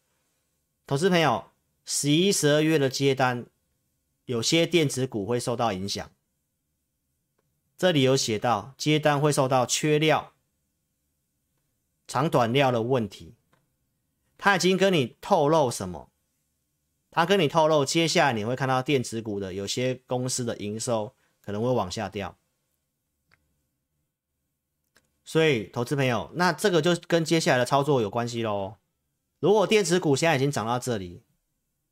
[0.88, 1.52] 投资朋友，
[1.84, 3.46] 十一、十二月的接单，
[4.26, 6.10] 有些电子股会受到影响。
[7.78, 10.34] 这里有写到接单会受到缺料、
[12.10, 13.36] 长短料的问题。
[14.38, 16.10] 他已经跟你透露什么？
[17.12, 22.36] 他跟你透露，接下来你会看到电子股的有些公司的营收可能会往下掉。
[25.24, 28.78] 所以，投资朋友，那这个就跟接下来的操作有关系喽。
[29.40, 31.24] 如果电子股现在已经涨到这里，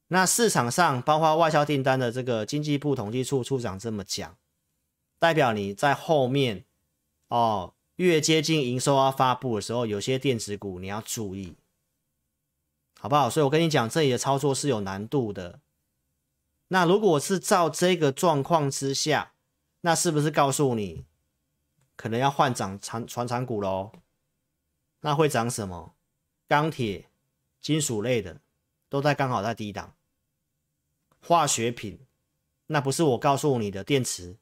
[0.08, 4.38] 那市场上包括外销订单的这个经济部统计处处长这么讲，
[5.20, 6.66] 代表你在后面
[7.28, 11.56] 哦，越接近营收要发布的时候，有些电子股你要注意，
[13.00, 13.30] 好不好？
[13.30, 15.60] 所以我跟你讲，这里的操作是有难度的。
[16.70, 19.34] 那如果是照这个状况之下，
[19.82, 21.06] 那是不是告诉你？
[21.96, 23.92] 可能要换涨传传长股喽，
[25.02, 25.96] 那会涨什么？
[26.48, 27.10] 钢铁、
[27.60, 28.40] 金属类的
[28.90, 29.96] 都在刚好在低档，
[31.20, 32.00] 化学品
[32.68, 34.38] 那不是我告诉你的电池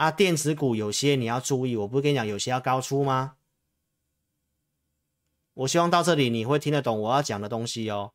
[0.00, 3.34] 啊，电子股有些你要注意，我不是跟你讲有些要高出吗？
[5.52, 8.12] 我希望到这里你会听得懂我要讲的东西哦。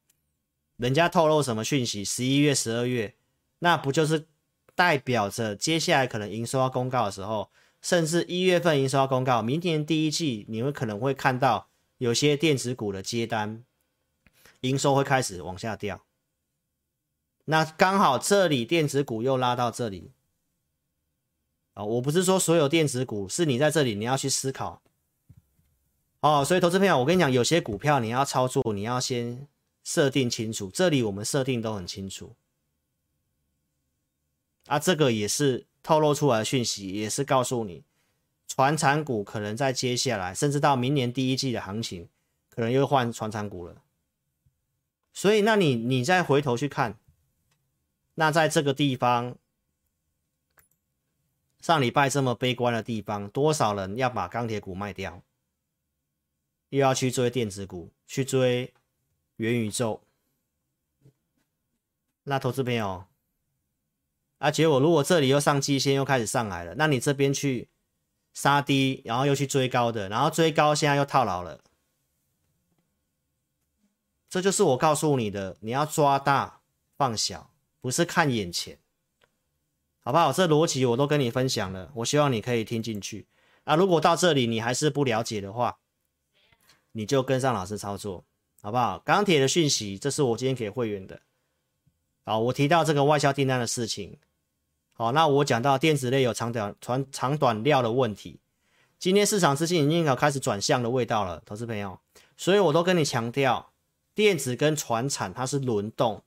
[0.78, 2.04] 人家透露什么讯息？
[2.04, 3.14] 十一月、十二月，
[3.60, 4.28] 那不就是
[4.74, 7.52] 代表着接下来可能营收要公告的时候？
[7.84, 11.70] 甚至一月份营收要公告，明年第一季你们可能会看到
[12.00, 13.64] 有些电子股的接单
[14.62, 16.04] 营收会开始往下掉。
[17.44, 20.14] 那刚好这里电子股又拉到这里
[21.76, 24.82] 啊，我不是说所有电子股，是你在这里你要去思考
[26.22, 26.44] 哦。
[26.44, 29.48] 所以投资朋友，我跟你讲，有些股票你要操作，你要先
[29.84, 30.72] 设定清楚。
[30.72, 32.36] 这里我们设定都很清楚
[34.66, 35.68] 啊，这个也是。
[35.88, 37.84] 透露出来的讯息也是告诉你，
[38.48, 42.10] 传产股可能在接下来，甚至到明年第一季的行情，
[42.50, 43.84] 可能又换传产股了。
[45.14, 46.98] 所以，那你你再回头去看，
[48.16, 49.38] 那在这个地方，
[51.66, 55.24] 上礼拜这么悲观的地方，多少人要把钢铁股卖掉，
[56.70, 58.72] 又要去追电子股，去追
[59.38, 60.02] 元宇宙？
[62.26, 63.06] 那投资朋友。
[64.38, 67.68] 啊，结果如果这里又上季线又开始上来了，那你这边去
[68.32, 71.64] 杀低，然后又去追高的，然后追高现在又套牢了，
[74.30, 76.62] 这就是我告诉你的，你要抓大
[76.96, 77.50] 放小，
[77.82, 78.78] 不是看眼前，
[80.06, 80.32] 好不好？
[80.32, 83.26] 这逻辑我都跟你分享了，我希望你可以听进去。
[83.64, 85.80] 啊，如果到这里你还是不了解的话，
[86.92, 88.24] 你就跟上老师操作，
[88.62, 89.00] 好不好？
[89.00, 91.20] 钢铁的讯息，这是我今天给会员的。
[92.24, 94.20] 好，我提到这个外销订单的事情。
[94.94, 98.40] 好，那我讲到电子类有长短长长短料的问题。
[99.00, 102.00] 今天市场资金已经要开始转向的味道了，投资朋友。
[102.38, 103.72] 所以我都跟你强调，
[104.14, 106.22] 电子跟传产它是轮动。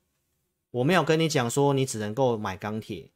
[0.73, 3.13] 我没有跟你讲说你只能够买钢铁。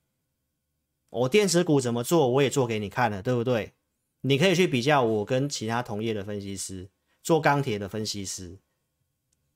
[1.13, 3.75] 我电子股怎么做，我也做给你看了，对不对？
[4.23, 6.89] 你可以去比较我跟其他同业的分析师
[7.23, 8.59] 做钢铁的分析师，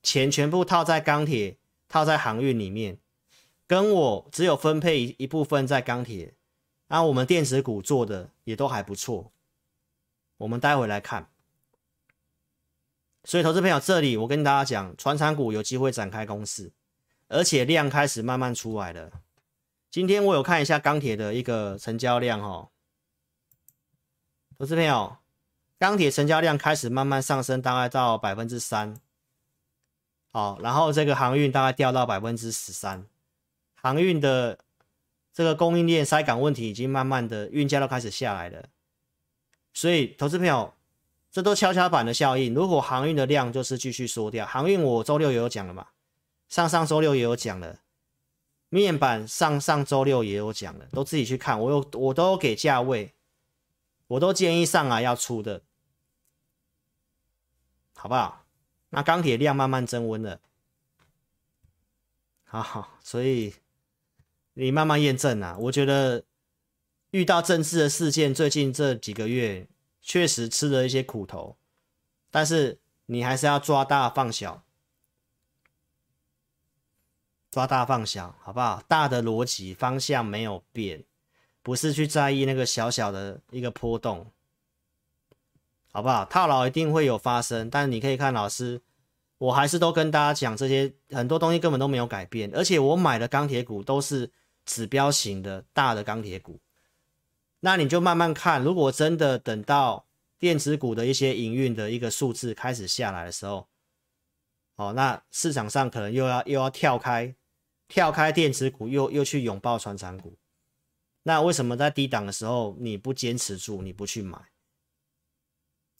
[0.02, 1.56] 钱全部套在钢铁、
[1.88, 2.98] 套在航运里面。
[3.66, 6.34] 跟我只有分配一部分在钢铁，
[6.88, 9.32] 那我们电子股做的也都还不错。
[10.36, 11.30] 我们待会来看，
[13.24, 16.70] 所以投资朋友这里我跟大家讲，传产股有机会展开攻势，
[17.28, 19.10] 而且量开始慢慢出来了。
[19.96, 22.68] 今天我有看一下钢铁的一个成交量哦，
[24.58, 25.16] 投资朋友，
[25.78, 29.00] 钢铁成交量开始慢慢上升，大概到百分之三。
[30.30, 33.06] 好，然后这个航运大概掉到百分之十三，
[33.74, 34.58] 航运的
[35.32, 38.66] 这个供应链塞港问题已经慢慢的运价都开始下来了，
[39.72, 40.74] 所以投资朋友，
[41.32, 42.52] 这都跷跷板的效应。
[42.52, 45.86] 如果航运的量就是继续缩掉，航运我周六也有讲了嘛，
[46.50, 47.78] 上上周六也有讲了，
[48.76, 53.14] 面板上上周六也有讲了，都自己去看，我有我都给价位，
[54.06, 55.62] 我都建议上来要出的，
[57.94, 58.44] 好不好？
[58.90, 60.40] 那钢铁量慢慢增温了，
[62.44, 63.54] 好好，所以
[64.52, 65.56] 你慢慢验证啊。
[65.58, 66.26] 我觉得
[67.12, 69.66] 遇到政治的事件，最近这几个月
[70.02, 71.56] 确实吃了一些苦头，
[72.30, 74.65] 但是你还是要抓大放小，
[77.56, 78.82] 抓大放小，好不好？
[78.86, 81.02] 大的逻辑方向没有变，
[81.62, 84.26] 不是去在意那个小小的一个波动。
[85.90, 86.26] 好不好？
[86.26, 88.82] 套牢一定会有发生，但你可以看老师，
[89.38, 94.30] 我还是都跟大家讲，这些很多东西根本都没有改变，而且我买的钢铁股都是
[94.66, 96.60] 指标型的大的钢铁股。
[97.60, 100.04] 那你就慢慢看，如果真的等到
[100.38, 103.66] 电子股的一些营运的一个数字开始下来的时候，
[104.74, 107.34] 哦，那市场上可能又要又要跳开，
[107.88, 110.36] 跳开电子股，又又去拥抱传产股。
[111.22, 114.38] 那为什么在低档的时候你不坚持住，你不去买？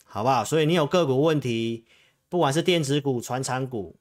[0.05, 0.45] 好不好？
[0.45, 1.85] 所以你有个股问题，
[2.29, 3.99] 不管是电子股、传产股，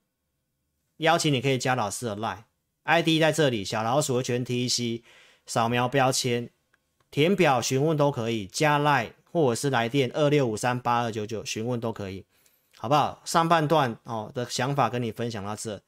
[0.99, 5.03] 邀请你可以加老师的 Line，ID 在这里，小老鼠的全 TC，
[5.47, 6.49] 扫描标签，
[7.11, 12.25] 填表询问都可以，加 Line 或者是来电二六五三八二九九询问都可以，
[12.79, 13.21] 好不好？
[13.25, 15.83] 上半段哦的想法跟你分享到这，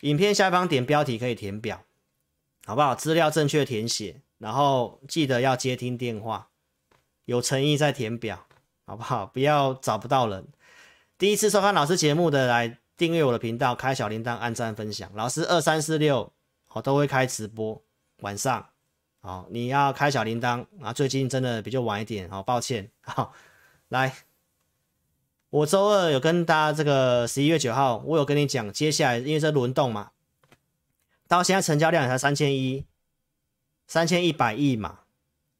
[0.00, 1.82] 影片下方点标题可以填表，
[2.64, 2.94] 好不好？
[2.94, 6.50] 资料正确填写，然后记得要接听电话，
[7.24, 8.46] 有诚意再填表。
[8.86, 9.24] 好不好？
[9.24, 10.48] 不要找不到人。
[11.16, 15.08] 第一次收看老师节目的，来订阅我的频道，开小铃铛，按赞分享。
[15.14, 16.32] 老师二三四六，
[16.70, 17.80] 我都会开直播，
[18.22, 18.70] 晚上，
[19.20, 20.92] 好，你要开小铃铛啊。
[20.92, 22.90] 最近真的比较晚一点，好，抱歉。
[23.02, 23.32] 好，
[23.90, 24.12] 来，
[25.50, 30.12] 我周二有跟大家这个十一月九号，我有跟你讲，接下来因为这轮动嘛，
[31.26, 32.86] 到现在成交量才三千一，
[33.88, 35.00] 三千一百亿嘛，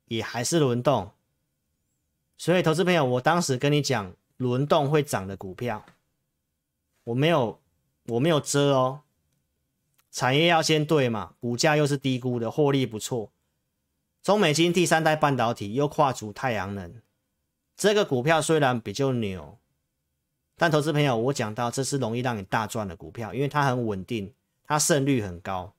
[0.06, 1.10] 也还是轮动。
[2.38, 5.84] 所以，投资朋友，我当时跟你讲轮动会涨的股票，
[7.04, 7.60] 我没有，
[8.06, 9.00] 我没有遮哦。
[10.12, 13.32] 产业要先对嘛，股价又是低估的，获利不错。
[14.22, 17.02] 中美金第三代半导体又跨足太阳能，
[17.76, 19.58] 这个股票虽然比较牛，
[20.60, 24.34] 但投资朋友，我讲到这是容易让你大赚的股票，因为它很稳定，
[24.66, 25.74] 它胜率很高。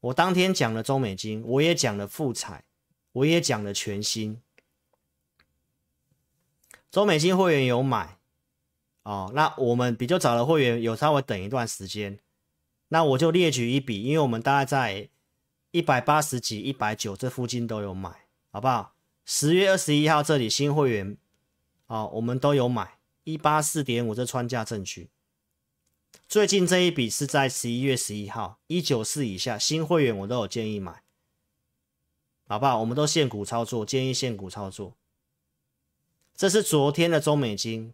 [0.00, 2.64] 我当天讲了中美金，我也讲了富彩，
[3.12, 4.40] 我也讲了全新。
[6.90, 8.16] 中美金会员有买
[9.02, 12.18] 哦，那我们比较早的会员有稍微等一段时间，
[12.88, 15.10] 那我就列举一笔，因为我们大概在
[15.70, 18.94] 一百八十几、一百九这附近都有买，好不好？
[19.26, 21.18] 十月二十一号这里新会员
[21.88, 25.10] 哦，我们都有买一八四点五这穿价证据。
[26.28, 31.02] 最近这一笔是在十一月十一号一九四以下新会员我都有建议买，
[32.46, 32.80] 好不好？
[32.80, 34.96] 我们都现股操作，建议现股操作。
[36.34, 37.92] 这是昨天的中美金，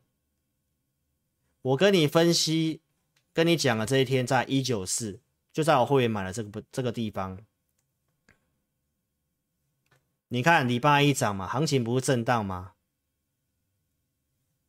[1.63, 2.81] 我跟你分析，
[3.33, 5.21] 跟你讲了这一天在一九四，
[5.53, 7.39] 就在我会员买了这个不这个地方。
[10.29, 12.75] 你看礼拜一涨嘛，行情不是震荡吗？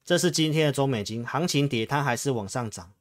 [0.09, 2.93] 这是今天的中美金，行情跌它还是往上涨。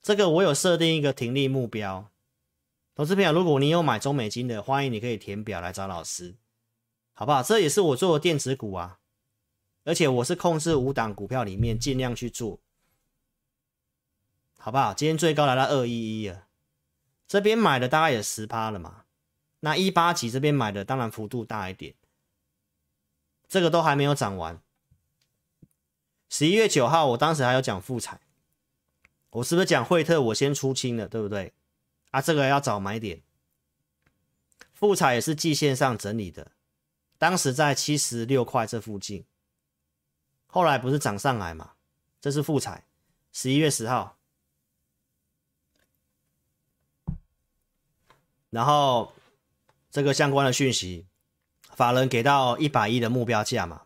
[0.00, 2.10] 这个我有设定一个停利目标，
[2.94, 6.36] 投资朋友，如果你有买中美金的，欢迎你可以填表来找老师，
[7.12, 7.42] 好不好？
[7.42, 9.00] 这也是我做的电子股啊。
[9.84, 12.58] 而且我是控制五档股票里面尽量去做，
[14.56, 14.94] 好不好？
[14.94, 16.46] 今天最高来到二一一了，
[17.28, 19.04] 这边买的大概有十趴了嘛。
[19.60, 21.94] 那一八几这边买的当然幅度大一点，
[23.46, 24.62] 这个都还没有涨完。
[26.30, 28.20] 十一月九号，我当时还有讲富彩，
[29.30, 30.22] 我是不是讲惠特？
[30.22, 31.52] 我先出清了，对不对？
[32.12, 33.20] 啊，这个要找买点。
[34.72, 36.52] 富彩也是季线上整理的，
[37.18, 39.24] 当时在七十六块这附近。
[40.46, 41.72] 后来不是涨上来嘛？
[42.20, 42.84] 这是富彩，
[43.32, 44.16] 十一月十号，
[48.50, 49.12] 然后
[49.90, 51.06] 这个相关的讯息，
[51.74, 53.82] 法人给到一百亿的目标价嘛。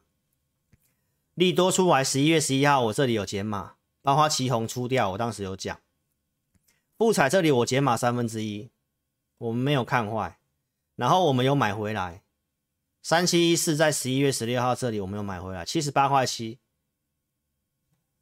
[1.35, 5.81] 利多出来，十一月十一号，我这里有减码，包括旗红出掉，我当时有讲。
[6.97, 8.71] 富彩这里我减码三分之一，
[9.39, 10.39] 我们没有看坏，
[10.95, 12.23] 然后我们有买回来。
[13.03, 16.61] 三七一四在十一月十六号这里我们有买回来七十八块七，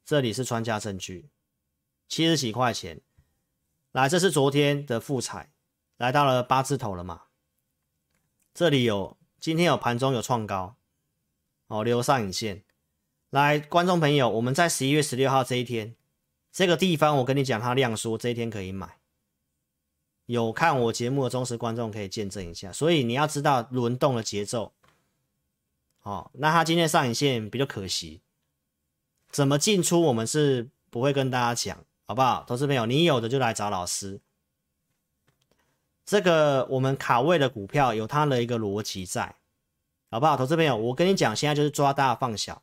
[0.03, 1.29] 这里是穿价证据，
[2.09, 2.99] 七十几块钱。
[3.91, 5.53] 来，这是昨天的富彩，
[5.97, 7.25] 来到了八字头了嘛？
[8.55, 10.77] 这里有，今天有盘中有创高，
[11.67, 12.65] 哦，留上影线。
[13.33, 15.95] 来，观众朋友，我们在十一月十六号这一天，
[16.51, 18.99] 这个地方我跟你讲，它量缩，这一天可以买。
[20.27, 22.71] 有看我节目的忠实观众可以见证一下。
[22.71, 24.75] 所以你要知道轮动的节奏。
[26.03, 28.21] 哦，那它今天上影线比较可惜，
[29.31, 31.83] 怎么进出我们是不会跟大家讲。
[32.05, 34.21] 好不好，投资朋友，你有的就来找老师。
[36.05, 39.37] 这个我们卡位的股票有它的一个逻辑在，
[40.11, 40.77] 好不好，投资朋友？
[40.77, 42.61] 我跟你讲，现在就是抓大放小，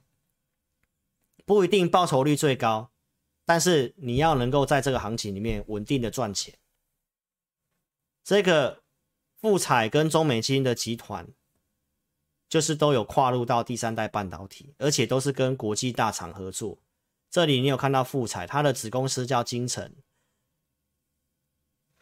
[1.50, 2.92] 不一定报酬率最高，
[3.44, 6.56] 但是你要能够在这个行情里面稳定的赚钱。
[8.22, 8.84] 这个
[9.34, 11.26] 富彩跟中美金的集团，
[12.48, 16.78] 就是都有跨入到第三代半导体，而且都是跟国际大厂合作。
[17.28, 19.92] 这里你有看到富彩，它的子公司叫金城。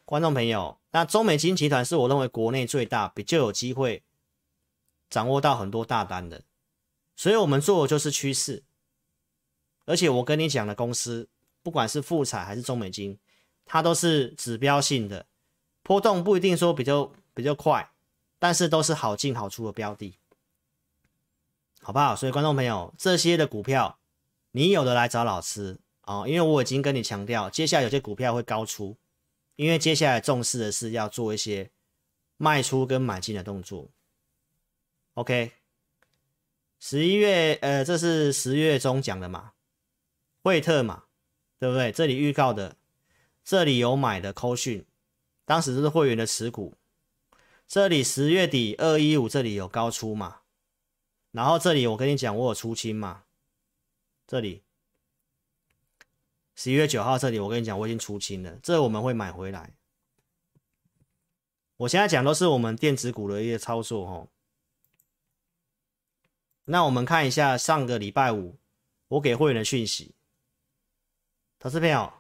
[0.04, 4.04] 观众朋友，那中美金集团是我认为国内最大，比较有机会
[5.08, 6.44] 掌握到很多大单的，
[7.16, 8.64] 所以我们做的就是趋势。
[9.88, 11.26] 而且我跟你讲的公司，
[11.62, 13.18] 不管是富彩还是中美金，
[13.64, 15.26] 它都是指标性的，
[15.82, 17.90] 波动不一定说比较比较快，
[18.38, 20.18] 但是都是好进好出的标的，
[21.80, 22.14] 好不好？
[22.14, 23.98] 所以观众朋友，这些的股票。
[24.52, 28.96] 你有的来找老师啊、哦，因为我已经跟你强调，接下来有些股票会高出，
[29.56, 31.70] 因为接下来重视的是要做一些
[32.38, 33.90] 卖出跟买进的动作。
[35.14, 35.52] OK，
[36.80, 39.52] 十一月呃，这是十月中讲的嘛，
[40.42, 41.04] 惠特嘛，
[41.58, 41.92] 对不对？
[41.92, 42.76] 这里预告的，
[43.44, 44.84] 这里有买的扣讯，
[45.44, 46.76] 当时是会员的持股，
[47.66, 50.40] 这里十月底二一五这里有高出嘛，
[51.30, 53.24] 然后这里我跟你讲，我有出清嘛。
[54.26, 54.62] 这里
[56.54, 59.74] 十一月九号，这里我跟你讲，我已经出清了，这我们会买回来。
[61.78, 64.28] 我现在讲都是我们电子股的一些操作哦。
[66.64, 68.58] 那我们看一下上个礼拜五
[69.06, 70.14] 我给会员的讯息，
[71.58, 72.12] 投资朋友，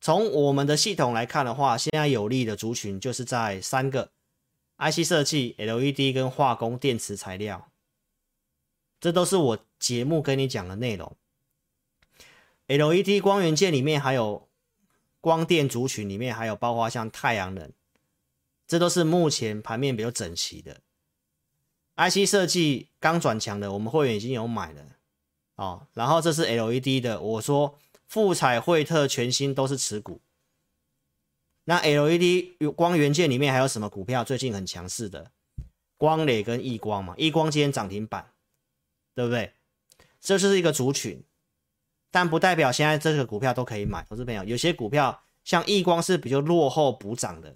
[0.00, 4.12] 从我们的系统来看的话，现在有利的族群就是在三个
[4.78, 7.70] IC 设计、LED 跟化工电池材料，
[9.00, 9.58] 这都是我。
[9.80, 11.16] 节目跟你讲的内容
[12.66, 14.46] ，LED 光元件里面还有
[15.22, 17.72] 光电族群里面还有包括像太阳能，
[18.66, 20.82] 这都是目前盘面比较整齐的。
[21.96, 24.82] IC 设计刚转强的，我们会员已经有买了
[25.54, 25.86] 哦。
[25.94, 27.78] 然后这是 LED 的，我说
[28.10, 30.20] 富彩、惠特、全新都是持股。
[31.62, 35.30] 那 LED 光元件里面还有什么股票最近很强势的？
[35.96, 38.32] 光磊跟亿光嘛，亿光今天涨停板，
[39.14, 39.52] 对不对？
[40.20, 41.22] 这是一个族群，
[42.10, 44.02] 但不代表现在这个股票都可以买。
[44.02, 47.54] 投资朋友，有些股票像亿光是比较落后补涨的，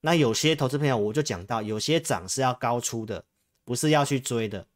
[0.00, 3.24] 那有些投资朋友我就讲到，有些涨是要高出的，
[3.64, 4.66] 不是要去追的。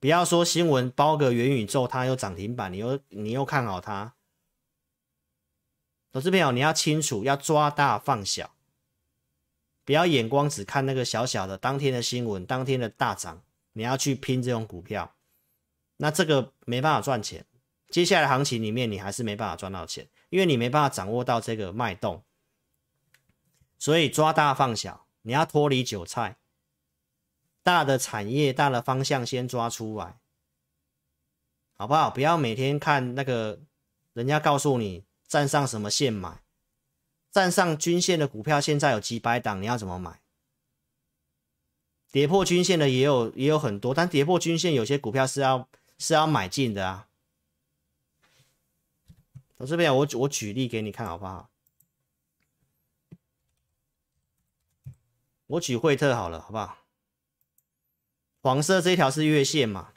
[0.00, 4.14] 不要说新闻包个元宇宙，它又涨停板，你又你又看好它。
[6.12, 8.54] 投资朋友，你要清楚，要抓大放小，
[9.84, 13.42] 不要眼光只看那个小小的当天的新闻，当天的大涨。
[13.74, 15.14] 你要去拼这种股票，
[15.98, 17.46] 那这个没办法赚钱。
[17.90, 22.24] 接下来行情里面，你还是没办法赚到钱，因为你没办法掌握到这个脉动。
[23.78, 26.37] 所以抓大放小，你要脱离韭菜，
[27.68, 30.16] 大的产业、大的方向先抓出来，
[31.76, 32.08] 好不好？
[32.08, 33.60] 不要每天看那个
[34.14, 36.42] 人家告诉你站上什么线买，
[37.30, 40.22] 站上均线的股票现在有几百档，你要怎么买？
[42.10, 47.08] 跌破均线的也有也有很多，但跌破均线有些股票是要是要买进的啊。
[49.58, 51.50] 我这边我我举例给你看好不好？
[55.48, 56.78] 我举惠特好了，好不好？
[58.40, 59.92] 黄色这条是月线嘛？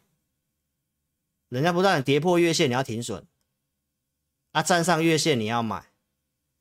[1.50, 3.28] 人家不断跌破月线，你要停损
[4.54, 5.92] 啊；站上月线你要买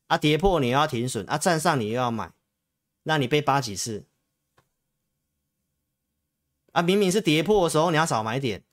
[0.07, 2.33] 啊；跌破你又要停损啊；站上你又要买，
[3.03, 4.05] 那你被扒几次？
[6.73, 8.63] 啊，明明是跌破的时候，你要少买点，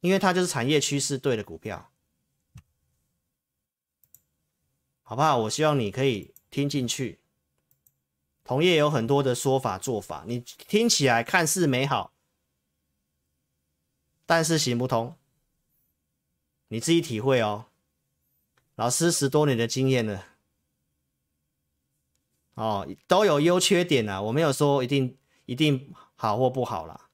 [0.00, 1.92] 因为它就是产业趋势对的股票，
[5.02, 5.38] 好不好？
[5.38, 7.20] 我希望你可以听进去。
[8.44, 12.12] 同业有很多的说法做法，你听起来看似美好，
[14.24, 15.16] 但是行不通，
[16.68, 17.66] 你自己体会哦。
[18.76, 20.26] 老师十多年的经验了，
[22.54, 25.92] 哦，都有优缺点啊，我没有说一定一定。
[26.16, 27.08] 好或不好啦，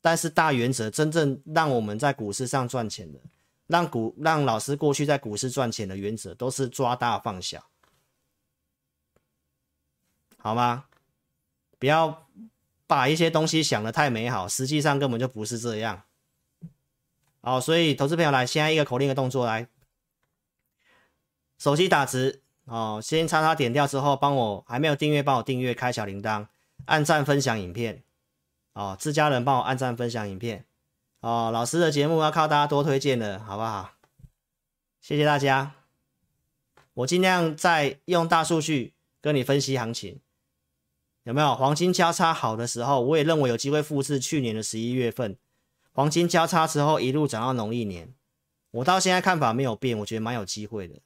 [0.00, 3.18] 但是大原则真正让我们在股市上赚钱的，
[3.68, 7.64] 让股让老师过去在股市赚钱的原则都是抓大放小，
[10.42, 10.86] 好吗？
[11.78, 12.26] 不要
[12.88, 16.02] 把一些东西想的太美好，实际上根本就不是这样。
[17.40, 19.68] 好，所以投资朋友来，现在一个口令的动作来，
[21.58, 26.46] 手机打直哦，先叉叉点掉之后，帮我还没有订阅，帮我订阅，开小铃铛，
[26.86, 28.02] 按赞分享影片，
[28.72, 30.64] 哦，自家人帮我按赞分享影片。
[31.20, 33.92] 哦，老师的节目要靠大家多推荐的，好不好？
[35.00, 35.74] 谢谢大家。
[36.94, 40.20] 我尽量在用大数据跟你分析行情，
[41.24, 43.00] 有没有黄金交叉好的时候？
[43.00, 45.36] 我也认为有机会复制去年的十一月份
[45.92, 48.14] 黄金交叉之后一路涨到农历年。
[48.70, 51.00] 我到现在看法没有变，我觉得蛮有机会的，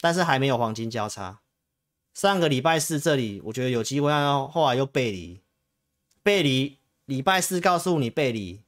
[0.00, 1.40] 但是还没有黄金交叉。
[2.12, 5.42] 上个礼拜四这里我觉得有机会，然后后来又背离，
[6.22, 8.62] 背离，礼拜四告诉你背离。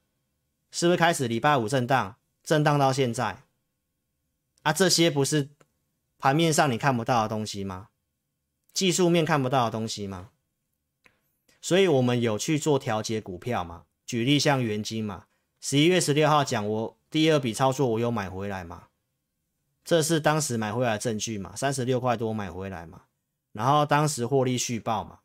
[0.69, 3.43] 是不是开始礼拜五震荡，震荡到现在
[4.63, 4.73] 啊？
[4.73, 5.47] 这些不是
[6.19, 7.87] 盘面上你看不到的东西吗？
[8.73, 10.31] 技术面看不到的东西吗？
[11.67, 13.83] 所以我们有去做调节股票嘛？
[14.05, 15.25] 举例像元金嘛，
[15.59, 18.87] 十一月十六号讲我第二笔操作，我有买回来嘛？
[19.83, 21.53] 这是当时买回来的证据嘛？
[21.57, 23.01] 三十六块多买回来嘛？
[23.51, 25.19] 然后当时获利续报嘛？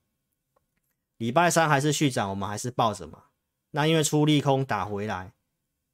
[1.18, 3.22] 礼拜三还是续涨，我们还是抱着嘛？
[3.70, 5.34] 那因为出利空打回来，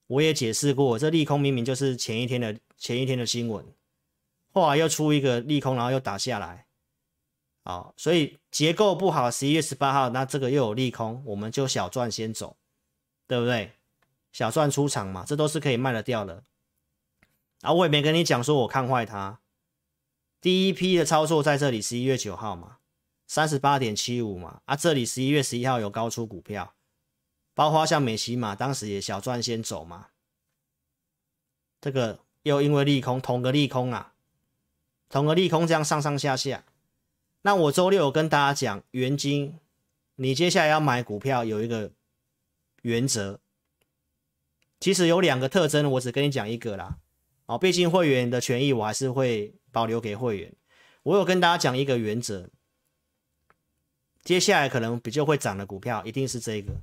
[0.06, 3.66] 我也解释过，这利空明明就是前一天的前一天的新闻，
[4.54, 6.67] 后来又出一个利空，然后又打下来，
[7.68, 9.30] 好，所以结构不好。
[9.30, 12.56] 十一月十八号，那这个又有利空，我们就小赚先走，
[13.26, 13.72] 对不对？
[14.32, 16.42] 小赚出场嘛，这都是可以卖得掉的。
[17.60, 19.40] 啊，我也没跟你讲说我看坏它，
[20.40, 22.78] 第一批的操作在这里，十一月九号嘛，
[23.26, 26.72] 三十八点七五嘛，啊，这里十一月十一号有高出股票。
[27.52, 30.06] 包括像美琪嘛，当时也小赚先走嘛，
[31.82, 34.14] 这个又因为利空，同个利空啊，
[35.10, 36.64] 同个利空这样上上下下。
[37.48, 39.58] 那我周六有跟大家讲，元金，
[40.16, 41.90] 你接下来要买股票有一个
[42.82, 43.40] 原则，
[44.78, 46.98] 其实有两个特征，我只跟你讲一个啦。
[47.46, 50.54] 哦，毕竟会员的权益我还是会保留给会员。
[51.04, 52.50] 我有跟大家讲一个原则，
[54.22, 56.74] 接下来可能比较会涨的股票一定是这个。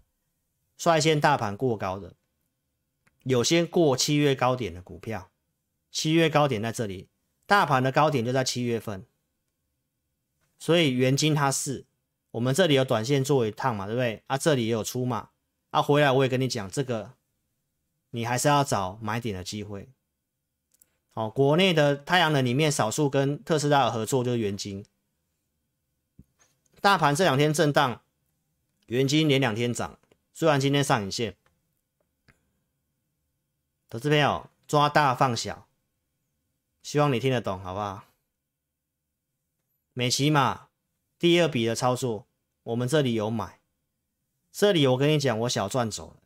[0.80, 2.16] 率先大盘过高的，
[3.22, 5.30] 有些过七月高点的股票，
[5.92, 7.08] 七月高点在这里，
[7.46, 9.06] 大盘的高点就在七月份，
[10.58, 11.86] 所以元金它是
[12.32, 14.24] 我们这里有短线做一趟嘛，对不对？
[14.28, 15.30] 啊，这里也有出嘛，
[15.70, 17.14] 啊，回来我也跟你讲这个，
[18.12, 19.90] 你还是要找买点的机会。
[21.12, 24.86] 好，国内的太阳能里面少数跟特斯拉有合作就是元晶，
[26.82, 28.02] 大盘这两天震荡，
[28.88, 29.98] 元晶连两天涨。
[30.34, 31.38] 虽然今天上影线，
[33.90, 35.66] 投资朋友抓大放小，
[36.84, 38.04] 希望你听得懂，好不好？
[39.98, 40.68] 美琪玛
[41.18, 42.28] 第二笔的操作，
[42.64, 43.62] 我们这里有买，
[44.52, 46.18] 这里我跟你讲，我小赚走了，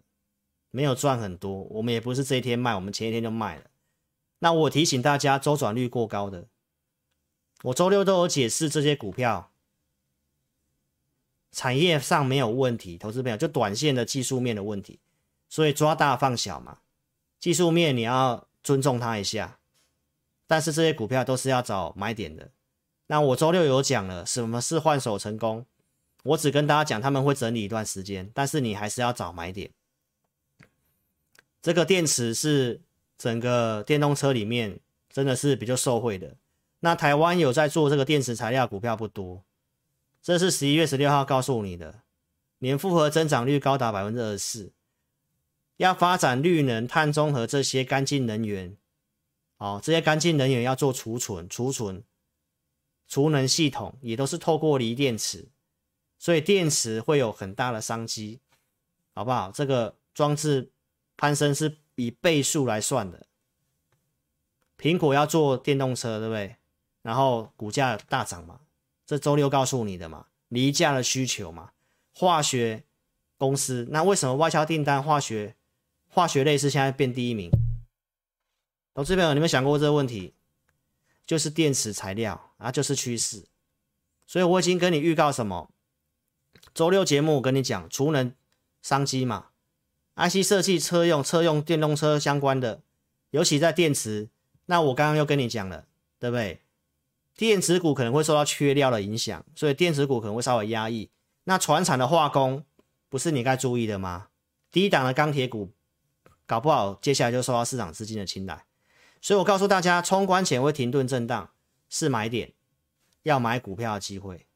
[0.72, 3.65] 没有赚很多，我们也不是这一天卖，我们前一天就卖了。
[4.39, 6.47] 那我提醒大家，周转率过高的，
[7.61, 9.51] 我周六都有解释这些股票。
[11.51, 14.99] 产业上没有问题，投资朋友就短线的技术面的问题，
[15.47, 16.80] 所以抓大放小嘛。
[17.39, 19.59] 技术面你要尊重它一下，
[20.47, 22.49] 但是这些股票都是要找买点的。
[23.12, 25.66] 那我周六有讲了，什么是换手成功？
[26.22, 29.72] 我只跟大家讲他们会整理一段时间，但是你还是要找买点。
[31.60, 32.82] 这个电池是
[33.18, 34.80] 整个电动车里面
[35.10, 36.36] 真的是比较受惠的。
[36.82, 39.43] 那台湾有在做这个电池材料股票不多。
[40.22, 42.01] 这是十一月十六号告诉你的，
[42.60, 44.72] 年复合增长率高达百分之二十四，
[45.78, 48.78] 要发展绿能、碳中和这些干净能源，
[49.57, 52.03] 哦，这些干净能源要做储存、储存、
[53.10, 55.49] 储能系统，也都是透过锂电池，
[56.18, 58.39] 所以电池会有很大的商机，
[59.14, 59.51] 好不好？
[59.51, 60.72] 这个装置
[61.18, 63.26] 攀升是以倍数来算的。
[64.78, 66.55] 苹果要做电动车，对不对？
[67.01, 68.62] 然后股价大涨嘛。
[69.05, 71.72] 这周六告诉你的嘛，锂价的需求嘛，
[72.14, 72.84] 化学
[73.38, 75.55] 公司，那为什么外销订单化学
[76.07, 77.49] 化学类是现在变第一名？
[78.93, 80.36] 投资朋友，你们想过这个问题？
[81.26, 83.45] 就是电池材料啊，就是趋势。
[84.28, 85.72] 所以我已经跟你预告什么？
[86.74, 88.32] 周六节目我跟你讲，储能
[88.82, 89.47] 商机嘛
[90.16, 92.84] ，IC 设计车用车用电动车相关的，
[93.32, 94.30] 尤其在电池。
[94.68, 95.88] 那我刚刚又跟你讲了，
[96.20, 96.62] 对不对？
[97.36, 101.10] 电池股可能会受到缺料的影响，所以电子股可能会稍微压抑。
[101.45, 102.66] 那船产的化工
[103.07, 104.28] 不是你该注意的吗？
[104.72, 105.72] 低档的钢铁股
[106.45, 108.66] 搞不好接下来就受到市场资金的青睐。
[109.22, 111.49] 所以我告诉大家，冲关前会停顿震荡
[111.89, 112.53] 是买点，
[113.23, 114.47] 要买股票的机会。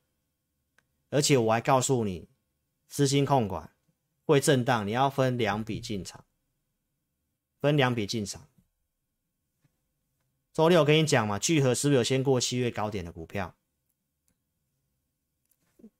[1.09, 2.29] 而且我还告诉你，
[2.88, 3.75] 资金控管
[4.23, 6.23] 会震荡，你要分两笔进场，
[7.59, 8.47] 分两笔进场。
[10.53, 13.55] 周六我跟你讲嘛，聚合是不是有先过七月高点的股票？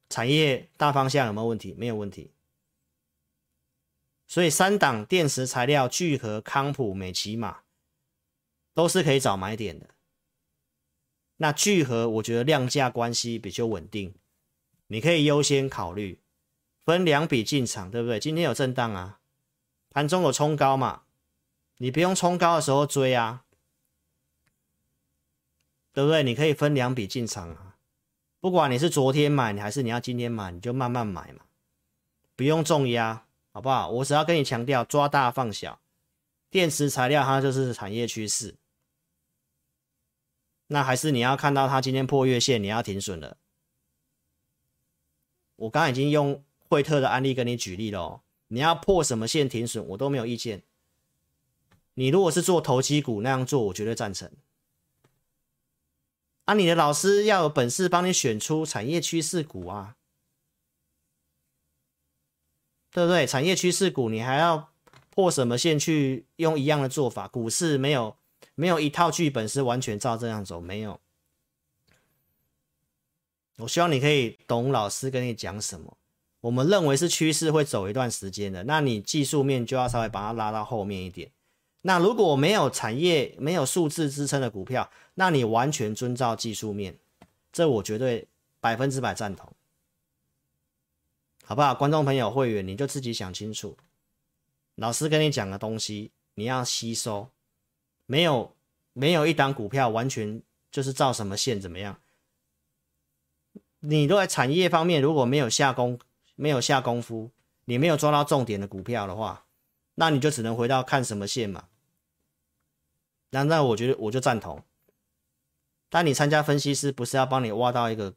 [0.10, 1.74] 产业大方向有没有问题？
[1.74, 2.32] 没有问题。
[4.28, 7.64] 所以三档电池材料，聚合、康普、美琪玛
[8.74, 9.93] 都是可以找买点的。
[11.38, 14.14] 那聚合我觉得量价关系比较稳定，
[14.88, 16.22] 你可以优先考虑，
[16.86, 18.20] 分两笔进场，对不对？
[18.20, 19.20] 今天有震荡啊，
[19.90, 21.04] 盘中有冲高嘛，
[21.78, 23.44] 你不用冲高的时候追啊，
[25.92, 26.24] 对不对？
[26.24, 27.78] 你可以分两笔进场啊。
[28.40, 31.46] 不管你是昨天买，你还是你要今天买，你就慢慢买嘛，
[32.36, 33.90] 不用重压，好不好？
[33.90, 35.80] 我只要跟你强调，抓大放小，
[36.50, 38.56] 电池材料它就是产业趋势。
[40.68, 43.38] 那还是你要看到它今天破月线，你要停损了。
[45.56, 50.64] 我刚刚已经用惠特的案例跟你举例了哦，你要破什么线停损，我都没有意见。
[51.94, 54.32] 你如果是做投机股那样做，我绝对赞成。
[56.46, 59.96] 啊，你的老师要有本事帮你选出产业趋势股啊，
[62.92, 63.28] 对不对？
[63.28, 64.72] 产业趋势股，你还要
[65.12, 67.28] 破什么线去用一样的做法？
[67.28, 68.18] 股市没有
[68.56, 71.00] 没有一套剧本是完全照这样走，没有。
[73.58, 75.98] 我希望你可以懂老师跟你讲什么。
[76.42, 81.32] 我们认为是趋势会走一段时间的，那你技术面就要稍微把它拉到后面一点。
[81.84, 86.98] 那如果没有产业、没有数字支撑的股票，那你完全遵照技术面，
[87.52, 88.28] 这我绝对
[88.60, 89.54] 百分之百赞同，
[91.44, 91.76] 好不好？
[91.76, 93.78] 观众朋友、会员，你就自己想清楚，
[94.76, 97.30] 老师跟你讲的东西，你要吸收，
[98.06, 98.56] 没有
[98.94, 100.42] 没有一档股票完全
[100.72, 102.00] 就是照什么线怎么样，
[103.80, 106.00] 你都在产业方面如果没有下功、
[106.36, 107.32] 没有下功夫，
[107.66, 109.46] 你没有抓到重点的股票的话，
[109.96, 111.66] 那你就只能回到看什么线嘛。
[113.30, 114.64] 那那我觉得我就赞同，
[115.90, 118.14] 但你参加分析师不是要帮你挖到一个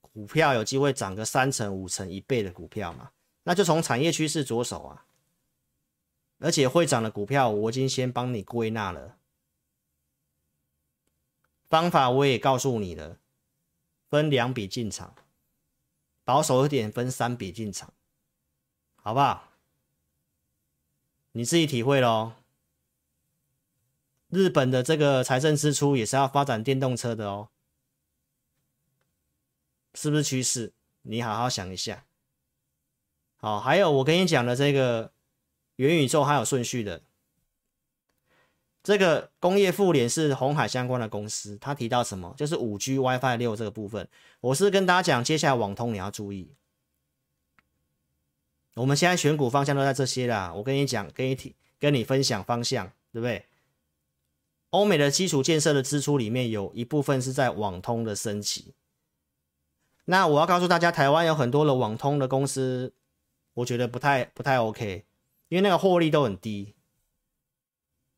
[0.00, 3.10] 股票有机会涨个三成、五成、一倍的股票吗？
[3.44, 5.05] 那就从产业趋势着手啊，
[6.38, 9.16] 而且会涨的股票我已经先帮你归纳了，
[11.68, 13.18] 方法我也告诉你了，
[14.08, 15.14] 分两笔进场，
[16.24, 17.92] 保守一点分三笔进场，
[18.96, 19.48] 好不好？
[21.32, 22.32] 你自己体会喽。
[24.28, 27.48] 日本的这个财政支出也是要发展电动车的哦，
[29.94, 30.72] 是不是趋势？
[31.02, 32.04] 你好好想一下。
[33.36, 35.12] 好，还有我跟你讲的这个
[35.76, 37.02] 元宇宙还有顺序的，
[38.82, 42.34] 这个工业富联是红海相关的公司，他提到什么？
[42.36, 44.08] 就是五 G WiFi 六这个部分。
[44.40, 46.52] 我是跟大家讲，接下来网通你要注意。
[48.74, 53.46] 我们现在选股方向都在这些啦，我跟你讲，跟你提，跟你分享方向，对不对？
[54.70, 58.74] 欧美的基础建设的支出里面有一部分是在网通的升级。
[60.04, 62.92] 那我要告诉大家，台湾有很多的网通的公司，
[63.54, 65.05] 我觉得不太不太 OK，
[65.48, 66.74] 因为那个获利都很低，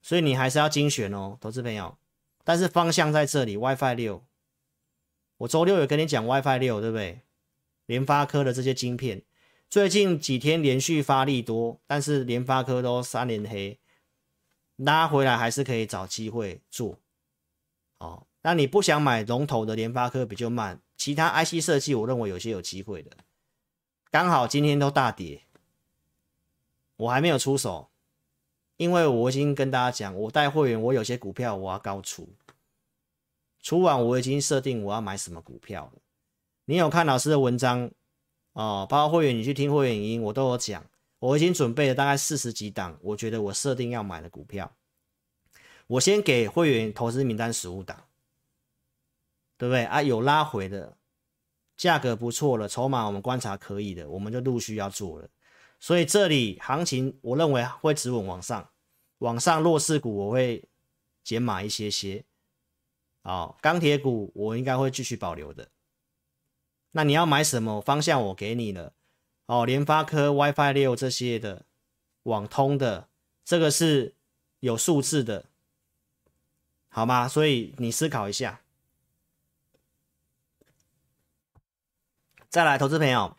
[0.02, 1.98] 所以你还是要精选哦，投资朋友。
[2.44, 4.24] 但是方向在这里，WiFi 六，
[5.38, 7.22] 我周六有跟你讲 WiFi 六，对不对？
[7.86, 9.22] 联发科的这些晶片，
[9.68, 13.78] 最近几天连续发力多，但是联发科都三连黑。
[14.76, 17.00] 拉回来还是可以找机会做，
[17.98, 23.16] 哦，那你不想买龙头的联发科比较慢，其他 IC 设计我认为有些有机会的，
[24.12, 25.47] 刚好今天都大跌，
[26.98, 27.88] 我还没有出手，
[28.76, 32.28] 因为我已经跟大家讲，我带会员，我有些股票我要高出，
[33.62, 36.02] 出完我已经设定我要买什么股票了，
[36.66, 37.90] 你有看老师的文章
[38.52, 40.84] 哦，包括会员你去听会员语音，我都有讲。
[41.20, 44.72] 我已经准备了大概四十几档，我觉得我设定要买的股票，
[45.88, 48.04] 我先给会员投资名单十五档，
[49.56, 50.00] 对不对啊？
[50.00, 50.96] 有拉回的，
[51.76, 55.28] 价格不错了，筹码我们观察可以的，我们就陆续要做了。
[55.80, 58.70] 所以这里行情我认为会止稳往上，
[59.18, 60.64] 往上弱势股我会
[61.22, 62.24] 减码一些些，
[63.22, 65.70] 哦，钢铁股我应该会继续保留的。
[66.90, 68.20] 那你要买什么方向？
[68.26, 68.92] 我给你了。
[69.46, 71.64] 哦，联发科 WiFi 六这些的
[72.24, 73.08] 网通的，
[73.44, 74.14] 这个是
[74.60, 75.46] 有数字的，
[76.88, 77.26] 好吗？
[77.26, 78.60] 所以你思考一下。
[82.50, 83.37] 再来，投资朋友，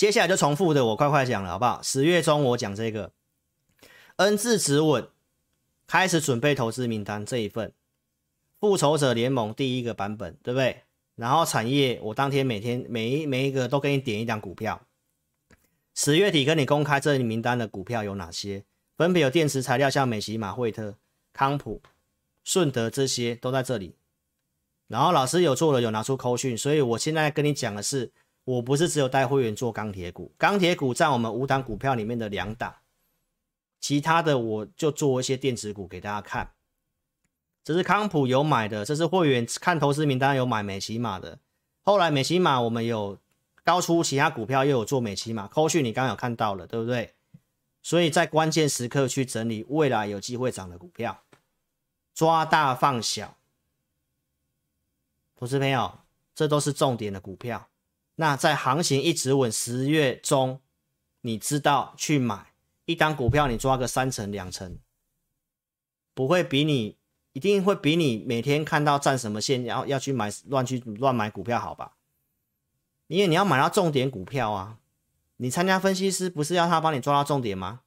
[0.00, 1.82] 接下来就重复的，我快快讲了，好不好？
[1.82, 3.12] 十月中我讲这个
[4.16, 5.06] N 字止稳，
[5.86, 7.74] 开始准备投资名单这一份
[8.58, 10.84] 复仇者联盟第一个版本，对不对？
[11.16, 14.80] 然后产业，我当天每天每一每一个都给你点一张股票。
[15.94, 18.64] 十月底跟你公开这里名单的股票有哪些？
[18.96, 20.94] 分别有电池材料，像美琪马、惠特、
[21.34, 21.82] 康普、
[22.42, 23.96] 顺德这些都在这里。
[24.88, 28.10] 然后老师有做了，有拿出扣讯，所以我现在跟你讲的是，
[28.50, 32.74] 我不是只有带会员做钢铁股，钢铁股占我们五档股票里面的两档，
[33.80, 36.52] 其他的我就做一些电子股给大家看。
[37.62, 41.38] 这是康普有买的，这是会员看投资名单有买美琪玛的。
[41.82, 43.18] 后来美琪玛我们有
[43.62, 47.14] 高出其他股票，又有做美琪玛，扣讯你刚刚有看到了，对不对？
[47.82, 51.22] 所以在关键时刻去整理未来有机会涨的股票，
[52.12, 53.36] 抓大放小。
[55.36, 56.00] 投资朋友，
[56.34, 57.69] 这都是重点的股票。
[58.20, 60.60] 那在行情一直稳，十月中，
[61.22, 62.52] 你知道去买
[62.84, 64.78] 一档股票，你抓个三成两成，
[66.12, 66.98] 不会比你
[67.32, 71.96] 一定会比你每天看到站什么线，要要去买乱去乱买股票好吧？
[73.06, 74.78] 因为你要买到重点股票啊，
[75.38, 77.80] 你参加分析师不是要他帮你抓到重点吗？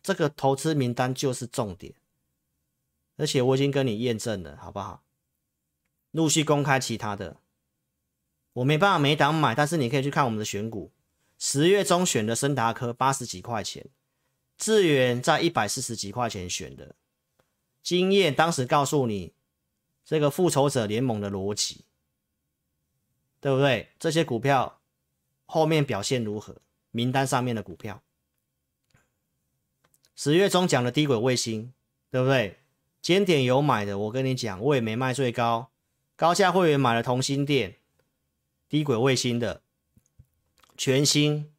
[0.00, 1.92] 这个投资名单就是重点，
[3.18, 5.02] 而且我已经跟你验证了，好不好？
[6.12, 7.36] 陆续公开其他的，
[8.58, 10.90] 我没办法每档买，但是你可以去看我们的选股。
[11.38, 13.86] 十月中选的升达科八十几块钱，
[14.56, 16.96] 智原在一百四十几块钱选的。
[17.82, 19.32] 经验当时告诉你
[20.04, 21.84] 这个复仇者联盟的逻辑，
[23.40, 23.90] 对不对？
[24.00, 24.80] 这些股票
[25.46, 26.56] 后面表现如何？
[26.90, 28.02] 名单上面的股票，
[30.16, 31.72] 十月中讲的低轨卫星，
[32.10, 32.58] 对不对？
[33.00, 35.70] 尖点有买的，我跟你讲，我也没卖最高。
[36.16, 37.76] 高价会员买了同心店，
[38.68, 39.62] 低轨卫星的，
[40.76, 41.52] 全新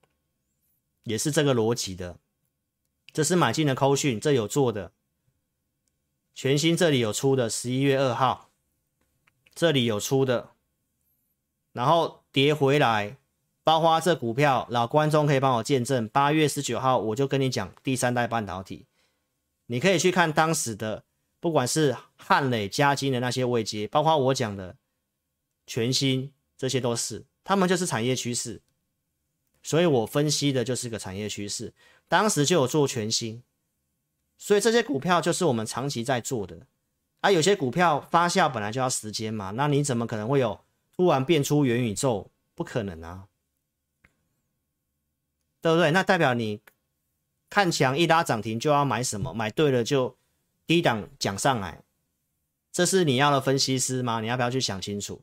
[1.03, 2.19] 也是这个逻辑的，
[3.11, 4.91] 这是买进的扣讯，这有做的，
[6.35, 8.51] 全新这里有出的，十一月二号，
[9.53, 10.51] 这里有出的，
[11.73, 13.17] 然后跌回来，
[13.63, 18.85] 包括这股票，老观众可以帮我见证，八月十九号我就跟你讲第三代半导体，
[19.65, 21.05] 你可以去看当时的。
[21.41, 24.75] 不管是汉磊、嘉金的那些位阶，包括我讲的
[25.65, 28.61] 全新，这些都是，他们就是产业趋势，
[29.63, 31.73] 所以我分析的就是个产业趋势。
[32.07, 33.41] 当时就有做全新，
[34.37, 36.67] 所以这些股票就是我们长期在做的。
[37.21, 40.59] 啊，有些股票发酵本来就要时间嘛，那你怎么可能会有
[40.95, 42.29] 突然变出元宇宙？
[42.53, 43.27] 不可能啊，
[45.61, 45.89] 对不对？
[45.91, 46.59] 那代表你
[47.49, 49.33] 看强一拉涨停就要买什么？
[49.33, 50.15] 买对了就。
[50.69, 51.81] 低档讲上来，
[52.71, 54.21] 这是你要的分析师吗？
[54.21, 55.19] 你要不要去想清楚？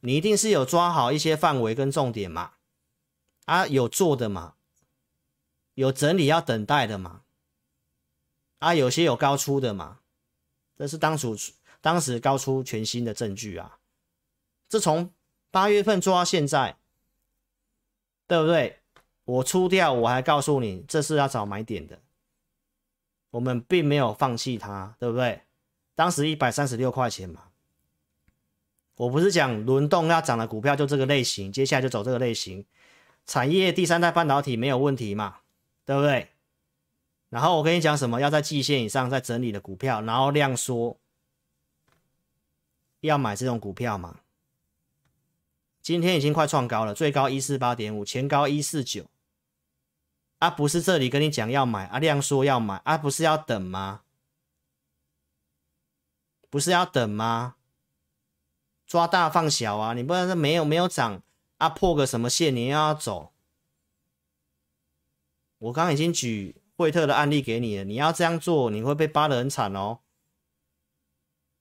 [0.00, 2.52] 你一定是有抓好一些范围跟重点嘛？
[3.44, 4.54] 啊，有做的嘛？
[5.74, 7.22] 有整理要等待的嘛？
[8.58, 10.00] 啊，有些有高出的嘛？
[10.76, 11.36] 这是当初
[11.80, 13.78] 当时高出全新的证据啊！
[14.68, 15.12] 这从
[15.50, 16.78] 八月份做到现在，
[18.26, 18.80] 对不对？
[19.24, 22.00] 我出掉，我还告诉你，这是要找买点的。
[23.30, 25.42] 我们并没有放弃它，对不对？
[25.94, 27.49] 当时一百三十六块钱嘛，
[29.00, 32.66] 我不是讲轮动要涨的股票就这个类型，接下来就走这个类型，
[33.24, 35.38] 产业第三代半导体没有问题嘛，
[35.86, 36.28] 对不对？
[37.30, 40.98] 然后我跟你讲什么，要在季线以上再整理的股票，然后量缩，
[43.00, 44.20] 要买这种股票嘛？
[45.80, 49.06] 今天已经快创高了，最高一四八点五，前高一四九。
[50.40, 54.02] 啊，不是这里跟你讲要买，啊，量说要买，啊，不是要等吗？
[56.50, 57.54] 不是要等吗？
[58.90, 61.22] 抓大放小啊，你不然说没有没有涨，
[61.58, 63.30] 啊，破个什么线你又要走？
[65.58, 70.00] 我刚刚已经举惠特的案例给你了，你要这样做，你会被扒得很惨哦。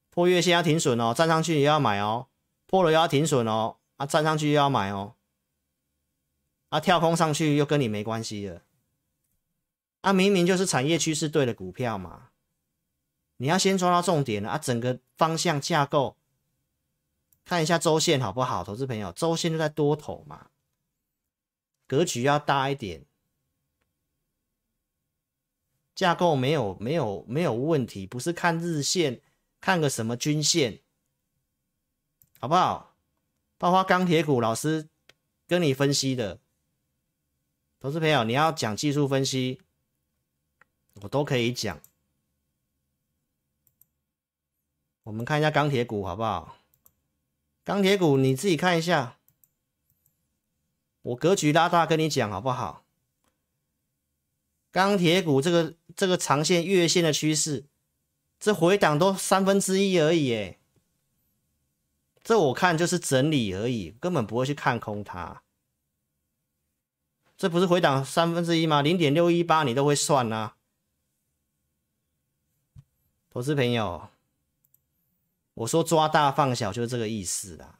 [0.09, 2.29] 破月线要停损哦，站上去也要买哦，
[2.65, 5.13] 破了又要停损哦，啊，站上去又要买哦，
[6.69, 8.63] 啊，跳空上去又跟你没关系了。
[10.01, 12.29] 啊，明明就是产业趋势对的股票嘛，
[13.37, 16.15] 你要先抓到重点啊，整个方向架构，
[17.49, 18.63] 看一下周线好不好？
[18.63, 20.51] 投资朋友，周线就在多头嘛，
[21.87, 23.07] 格局要大一点，
[25.95, 29.19] 架构没有没有没有问题，不是看日线，
[29.59, 30.83] 看个什么均线，
[32.39, 32.95] 好不好？
[33.57, 34.87] 包括钢铁股，老师
[35.47, 36.39] 跟你分析的，
[37.79, 39.59] 投资朋友，你要讲技术分析。
[41.01, 41.81] 我都可以讲，
[45.01, 46.58] 我们看一下钢铁股好不好？
[47.69, 49.19] 钢铁股你自己看一下，
[51.03, 52.83] 我格局拉大跟你讲好不好？
[54.71, 57.67] 钢铁股这个这个长线月线的趋势，
[58.39, 60.57] 这回档都三分之一而已，哎，
[62.23, 65.43] 这我看就是整理而已，根本不会去看空它。
[67.37, 68.81] 这不是回档三分之一吗？
[68.81, 70.55] 零点六一八你都会算啊，
[73.29, 74.09] 投资朋友，
[75.59, 77.79] 我说抓大放小就是这个意思啦。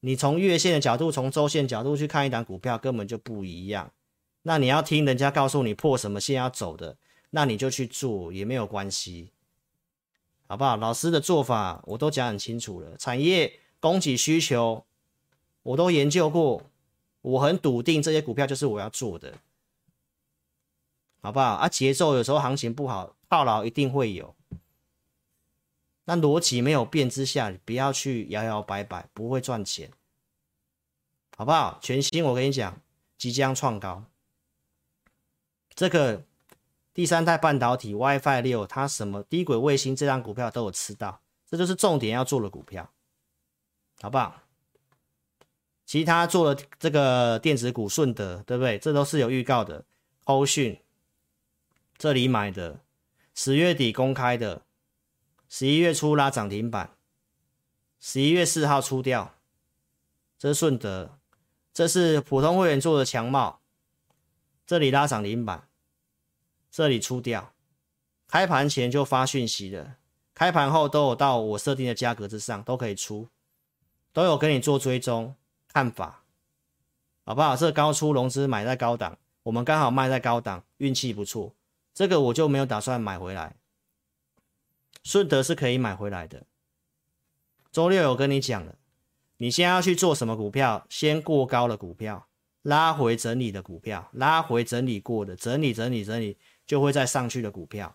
[0.00, 3.90] 你从月线的角度，从周线角度去看一档股票，根本就不一样。
[4.42, 6.98] 那你要听人家告诉你破什么线要走的，
[7.30, 9.32] 那你就去做也没有关系，
[10.46, 10.76] 好不好？
[10.76, 14.84] 老师的做法我都讲很清楚了，产业供给需求
[15.62, 16.64] 我都研究过，
[17.22, 19.38] 我很笃定这些股票就是我要做的，
[21.22, 21.54] 好不好？
[21.54, 24.36] 啊，节奏有时候行情不好，套牢一定会有，
[26.04, 29.90] 那逻辑没有变之下，你不要去摇摇摆摆，不会赚钱，
[31.36, 31.78] 好不好？
[31.82, 32.80] 全新我跟你讲，
[33.16, 34.04] 即将创高。
[35.74, 36.24] 这个
[36.92, 42.90] 第三代半导体 WiFi 六，它什么低轨卫星这张股票都有吃到，这就是重点要做的股票，
[44.00, 44.42] 好不好？
[45.86, 48.78] 其他做的这个电子股顺德，对不对？
[48.78, 49.84] 这都是有预告的。
[50.24, 50.80] 欧讯
[51.98, 52.80] 这里买的，
[53.34, 54.62] 十月底公开的，
[55.56, 56.90] 十一月初拉涨停板，
[58.00, 59.36] 十一月四号出掉，
[60.36, 61.16] 这是顺德，
[61.72, 63.60] 这是普通会员做的强帽。
[64.66, 65.68] 这里拉涨停板，
[66.72, 67.52] 这里出掉，
[68.26, 69.94] 开盘前就发讯息了，
[70.34, 73.28] 开盘后都有到我设定的价格之上，都可以出，
[74.12, 75.36] 都有跟你做追踪
[75.72, 76.24] 看法，
[77.24, 77.54] 好不好？
[77.54, 81.54] 这高出融资买在高档，我们刚好卖在高档，运气不错，
[81.94, 83.54] 这个我就没有打算买回来。
[85.04, 86.44] 顺德是可以买回来的，
[87.70, 88.76] 周六有跟你讲了，
[89.36, 90.84] 你现在要去做什么股票？
[90.90, 92.26] 先过高的股票。
[92.64, 97.94] 拉回整理的股票，拉回整理过的，整理整理整理就会再上去的股票，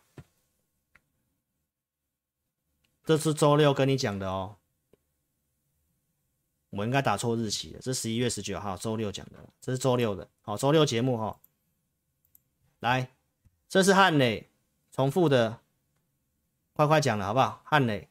[3.04, 4.58] 这是周六跟你讲的哦。
[6.70, 11.40] 我应该打错日期了，这是十一月十九号周六讲的，这是周六的，好，周六节目哈、哦。
[12.82, 13.12] 来，
[13.68, 14.52] 这是汉磊，
[14.92, 15.62] 重复的，
[16.80, 17.62] 快快讲了好不好？
[17.66, 18.08] 汉磊，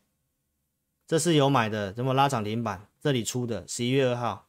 [1.06, 2.86] 这是有买的，怎么拉涨停板？
[3.00, 4.46] 这里出的，十一月二号。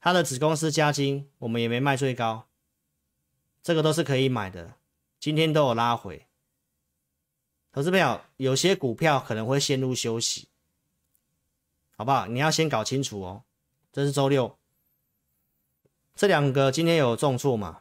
[0.00, 2.46] 他的子公司嘉金，我们也没卖最高，
[3.62, 4.74] 这个都是可以买的。
[5.18, 6.26] 今天都有拉回，
[7.72, 10.48] 投资朋友，有些股票可能会陷入休息，
[11.96, 12.26] 好不好？
[12.26, 13.44] 你要先搞清楚哦。
[13.90, 14.58] 这是周六，
[16.14, 17.80] 这两个今天有重挫嘛？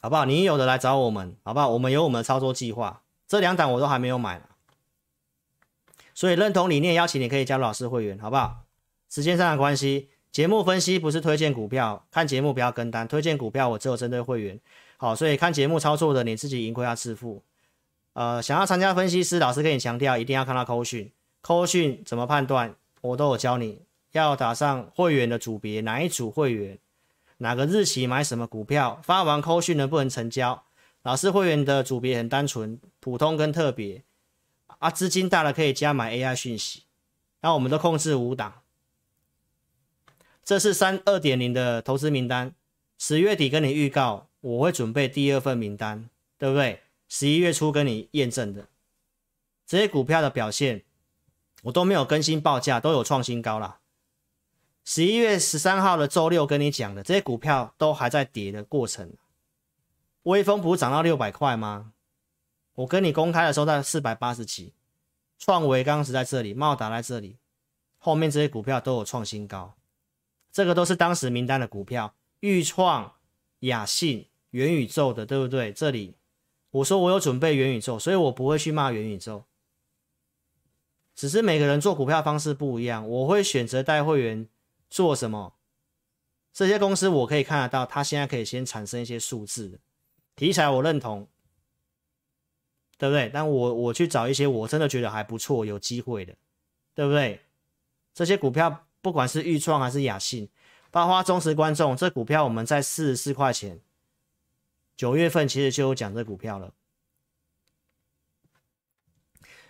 [0.00, 0.24] 好不好？
[0.24, 1.68] 你有的来找我们，好不好？
[1.68, 4.40] 我们有我们的操作计划，这两档我都还没有买，
[6.14, 8.64] 所以认同理念，邀请你可以加入老师会员，好不好？
[9.08, 10.10] 时间上的关系。
[10.30, 13.08] 节目分析不是推荐股票，看节目不要跟单。
[13.08, 14.60] 推荐股票我只有针对会员，
[14.98, 17.42] 好，所以看节目操作的你自己盈亏要自负。
[18.12, 21.10] 呃，想要参加分析师，老师跟你强调，一定要看到扣讯，
[21.40, 23.82] 扣讯怎么判断，我都有教你。
[24.12, 26.78] 要打上会员的组别，哪一组会员，
[27.38, 30.65] 哪个日期买什么股票，发完扣讯能不能成交？
[31.06, 34.02] 老师会员的组别很单纯，普通跟特别
[34.78, 36.82] 啊，资金大了可以加买 AI 讯息，
[37.42, 38.62] 那我们都控制五档。
[40.42, 42.52] 这是三二点零的投资名单，
[42.98, 46.82] 十月底跟你预告，我会准备第二份名单，对不对？
[47.08, 48.66] 十一月初跟你验证的
[49.64, 50.82] 这些股票的表现，
[51.62, 53.78] 我都没有更新报价，都有创新高了。
[54.84, 59.12] 十一月十三号的周六跟你讲的这些股票都还在跌的过程。
[60.26, 61.92] 威风不是涨到六百块吗？
[62.74, 64.72] 我跟你公开的时候在四百八十几，
[65.38, 67.38] 创维刚是在这里，茂达在这里，
[67.98, 69.76] 后面这些股票都有创新高。
[70.50, 73.14] 这个都是当时名单的股票，钰创、
[73.60, 75.72] 亚信、元宇宙的，对不对？
[75.72, 76.16] 这里
[76.72, 79.44] 我说我有准备元宇宙，所以我不会去骂元宇宙。
[81.14, 84.48] 只是每个人做股票方式不一样，我会选择带会员
[84.90, 85.54] 做什么？
[86.52, 89.78] 这些公司我可以看得到，它现在可以先产生一些数字的
[90.36, 91.26] 题材，我认同，
[92.98, 93.28] 对不对？
[93.34, 96.36] 但我我去找一些我真的觉得还不错、有机会的，
[96.94, 97.40] 对不对？
[98.14, 98.84] 这些股票。
[99.02, 100.48] 不管是预创还是雅信，
[100.90, 103.80] 包括忠实观众，这股票我们在四十四块钱，
[104.96, 106.74] 九月份其实就有讲这股票了。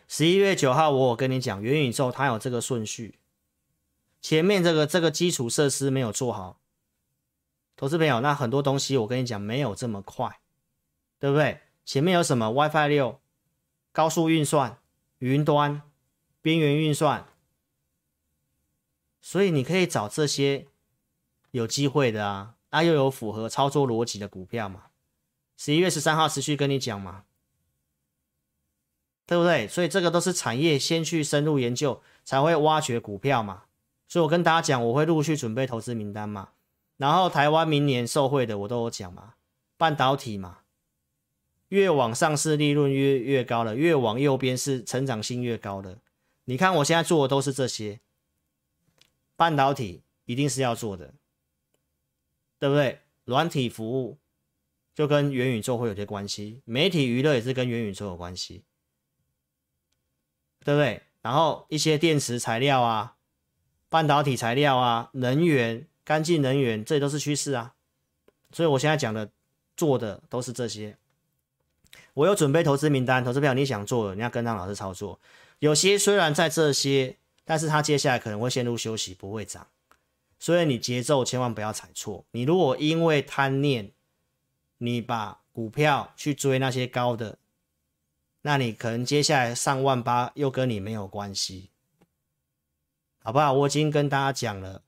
[0.09, 3.19] 十一月九号我有跟你讲元宇宙，它有这个顺序，
[4.23, 6.59] 前面这个这个基础设施没有做好，
[7.77, 10.41] 投资朋友，那很多东西我跟你讲没有这么快，
[11.19, 11.61] 对不对？
[11.85, 13.21] 前面有什么 WiFi 六、
[13.93, 14.79] 高速运算、
[15.19, 15.83] 云端、
[16.43, 17.27] 边缘运算。
[19.21, 20.67] 所以你可以找这些
[21.51, 24.85] 有机会的啊，那、又有符合操作逻辑的股票嘛，
[25.57, 27.25] 十一月十三号持续跟你讲嘛，
[29.27, 29.67] 对不对？
[29.67, 33.65] 所以这个都是产业先去深入研究，才会挖掘股票嘛。
[34.07, 36.51] 所以我跟大家讲，我会陆续准备投资名单嘛。
[36.97, 39.35] 然后台湾明年受惠的我都有讲嘛，
[39.77, 40.59] 半导体嘛，
[41.69, 45.99] 越往上市利润越越高了，越往右边是成长性越高的。
[46.45, 48.01] 你看我现在做的都是这些，
[49.37, 51.15] 半导体一定是要做的，
[52.59, 53.01] 对不对？
[53.25, 54.19] 软体服务
[54.95, 58.65] 就跟元宇宙会有些关系，媒体娱乐也是跟元宇宙有关系，
[60.65, 61.03] 对不对？
[61.23, 63.17] 然后一些电池材料啊，
[63.89, 65.89] 半导体材料啊，能源。
[66.07, 67.75] 干净能源，这都是趋势啊，
[68.53, 69.33] 所以我现在讲的、
[69.77, 70.97] 做的都是这些。
[72.17, 75.21] 我有准备投资名单，投资票你想做，你要跟张老师操作。
[75.59, 79.67] 有些虽然在这些，但是它接下来可能会陷入休息，不会涨，
[80.39, 82.25] 所以你节奏千万不要踩错。
[82.31, 83.93] 你如果因为贪念，
[84.79, 87.37] 你把股票去追那些高的，
[88.41, 91.69] 那你可能接下来上万八又跟你没有关系，
[93.23, 93.53] 好不好？
[93.53, 94.81] 我已经跟大家讲了。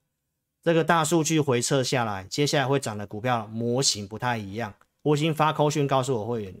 [0.63, 4.73] 这个大数据回测下来，接下来会涨的股票模型不太一样。
[5.03, 6.59] 我已经发扣讯告诉我会员了，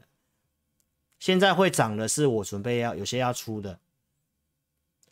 [1.19, 3.79] 现在会涨的是我准备要有些要出的，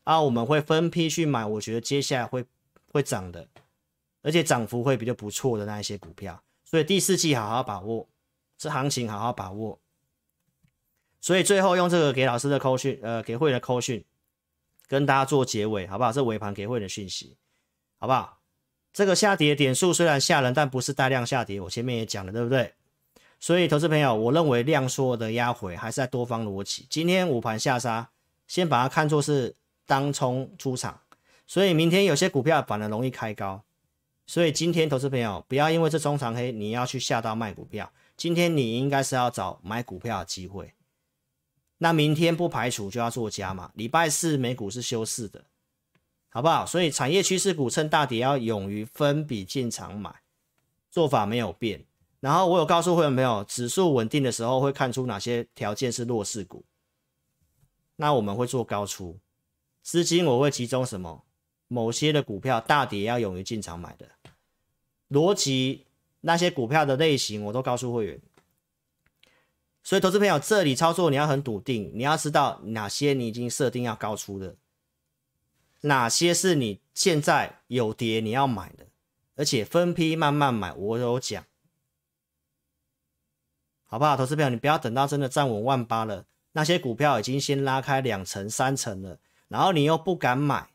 [0.06, 2.46] 啊，我们会分批去买，我觉得接下来会
[2.92, 3.48] 会涨的，
[4.22, 6.42] 而且涨幅会比较不错的那一些股票。
[6.64, 8.08] 所以第四季好好把握，
[8.58, 9.80] 这行情好好把握。
[11.20, 14.06] 所以最后用这个给老师的扣讯，呃，给会员的扣讯，
[14.88, 16.12] 跟大家做结尾，好不好？
[16.12, 17.36] 这尾盘给会员的讯息，
[17.98, 18.40] 好不好？
[18.94, 21.60] 这个下跌点数虽然吓人，但不是大量下跌。
[21.60, 22.74] 我前面也讲了，对不对？
[23.40, 26.88] 所以，投资朋友，我认为量缩的压回还是在多方逻辑。
[26.90, 28.10] 今天午盘下杀，
[28.48, 31.00] 先把它看作是当冲出场。
[31.46, 33.64] 所以，明天有些股票反而容易开高。
[34.26, 37.92] 所以，今天投资朋友不要因为这中长黑，你要去下到卖股票。
[38.18, 40.74] 今天你应该是要找买股票的机会。
[41.78, 43.72] 那明天不排除就要做加码。
[43.76, 45.46] 礼拜四美股是休市的。
[46.30, 46.66] 好不好？
[46.66, 50.14] 所以产业趋势股趁大跌要勇于分笔进场买，
[50.92, 51.86] 做法没有变。
[52.20, 56.66] 然后我有告诉会员朋友，指数稳定的时候会看出哪些条件是弱势股，
[57.96, 59.20] 那我们会做高出
[59.84, 61.24] 资金，我会集中什么？
[61.68, 64.08] 某些的股票大跌要勇于进场买的
[65.10, 65.86] 逻辑，
[66.22, 68.22] 那些股票的类型我都告诉会员。
[69.84, 74.56] 所以投资朋友这里操作你要很笃定，你要知道哪些你已经设定要高出的。
[75.82, 78.88] 哪些是你现在有跌你要买的，
[79.36, 81.46] 而且分批慢慢买，我有讲，
[83.88, 84.16] 好不好？
[84.16, 90.70] 投资票，你不要等到真的站稳万八了，那些股票已经先拉开两成、三成了，然后你又不敢买，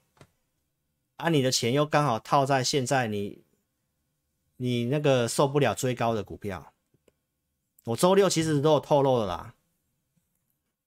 [1.17, 3.45] 啊，你的钱又刚好套在现在你
[4.57, 6.73] 你那个受不了追高的股票，
[7.85, 9.55] 我周六其实都有透露的啦，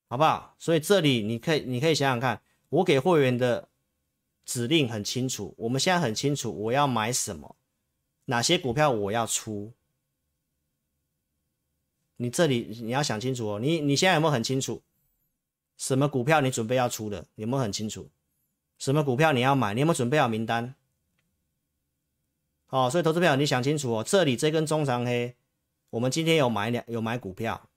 [0.09, 0.55] 好不好？
[0.59, 3.69] 所以这里你可以你可以想想看，我给会员的。
[4.47, 7.55] 指令很清楚，我们现在很清楚我要买什么，
[8.25, 9.73] 哪些股票我要出。
[12.17, 14.81] 你这里你要想清楚哦，你你现在有没有很清楚
[15.77, 17.25] 什么股票你准备要出的？
[17.35, 18.09] 有没有很清楚
[18.77, 19.73] 什么股票你要买？
[19.73, 20.75] 你有没有准备好名单？
[22.69, 25.35] 哦，所以投资票你想清楚哦，这里这根中长黑，
[25.91, 27.69] 我们今天有买两有买股票，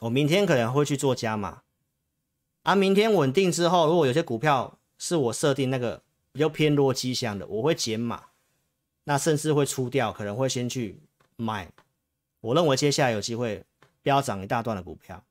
[0.00, 1.62] 我明天可能会去做加码，
[2.62, 4.78] 啊，明天稳定之后，如果有些股票。
[4.98, 8.26] 是我设定那个比较偏弱迹象的，我会减码，
[9.02, 11.00] 那甚至会出掉，可能会先去
[11.34, 11.72] 买。
[12.42, 13.64] 我认为接下来有机会
[14.02, 15.24] 飙涨一大段的股票，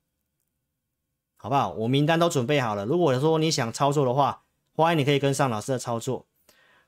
[1.36, 1.70] 好不好？
[1.70, 2.84] 我名单都准备好了。
[2.84, 4.42] 如果说你想操作的话，
[4.74, 6.26] 欢迎你可以跟上老师的操作。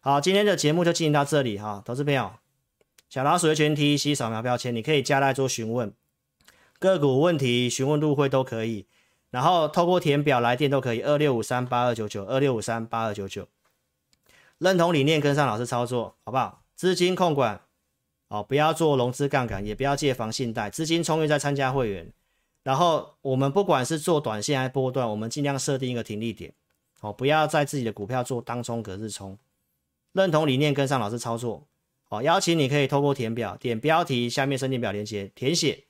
[0.00, 2.32] 好，今天的节目就进行到这里哈，投资朋友，
[3.08, 5.94] 小老鼠的全 T C 扫描标签，你可以加来做询问
[6.78, 8.86] 个股问题，询问入会都可以。
[9.30, 13.48] 然后透过填表来电都可以，二六五三八二九九，二六五三八二九九。
[14.58, 16.62] 认同理念，跟上老师操作，好不好？
[16.76, 17.60] 资金控管，
[18.34, 22.12] 哦，不要做融资杠杆，也不要借房信贷，资金充裕再参加会员。
[22.64, 26.52] 然后我们不管是做短线还是波段，我们尽量设定一个停利点，
[27.00, 29.38] 哦，不要在自己的股票做当冲隔日冲。
[30.14, 31.68] 认同理念，跟上老师操作，
[32.08, 35.84] 好，邀请你可以透过填表，点标题下面申请表连接填写。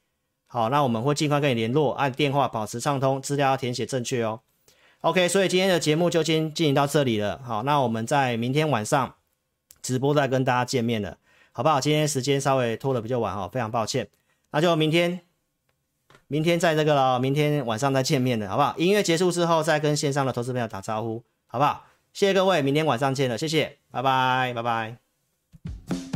[0.47, 4.41] 好，那我们会尽快跟你联络，按电话保持畅通，资料要填写正确哦。
[5.01, 7.41] OK，所以今天的节目就先进行到这里了。
[7.43, 9.15] 好，那我们在明天晚上
[9.81, 11.17] 直播再跟大家见面了，
[11.57, 11.81] 好不好？
[11.81, 14.09] 今天时间稍微拖得比较晚哈，非常抱歉。
[14.51, 15.21] 那就明天，
[16.27, 18.75] 明天再那个了，明天晚上再见面的，好不好？
[18.77, 21.87] 音乐结束之后再跟线上的投资朋友打招呼，好不好？
[22.13, 26.14] 谢谢各位，明天晚上见了，谢谢，拜拜，拜拜。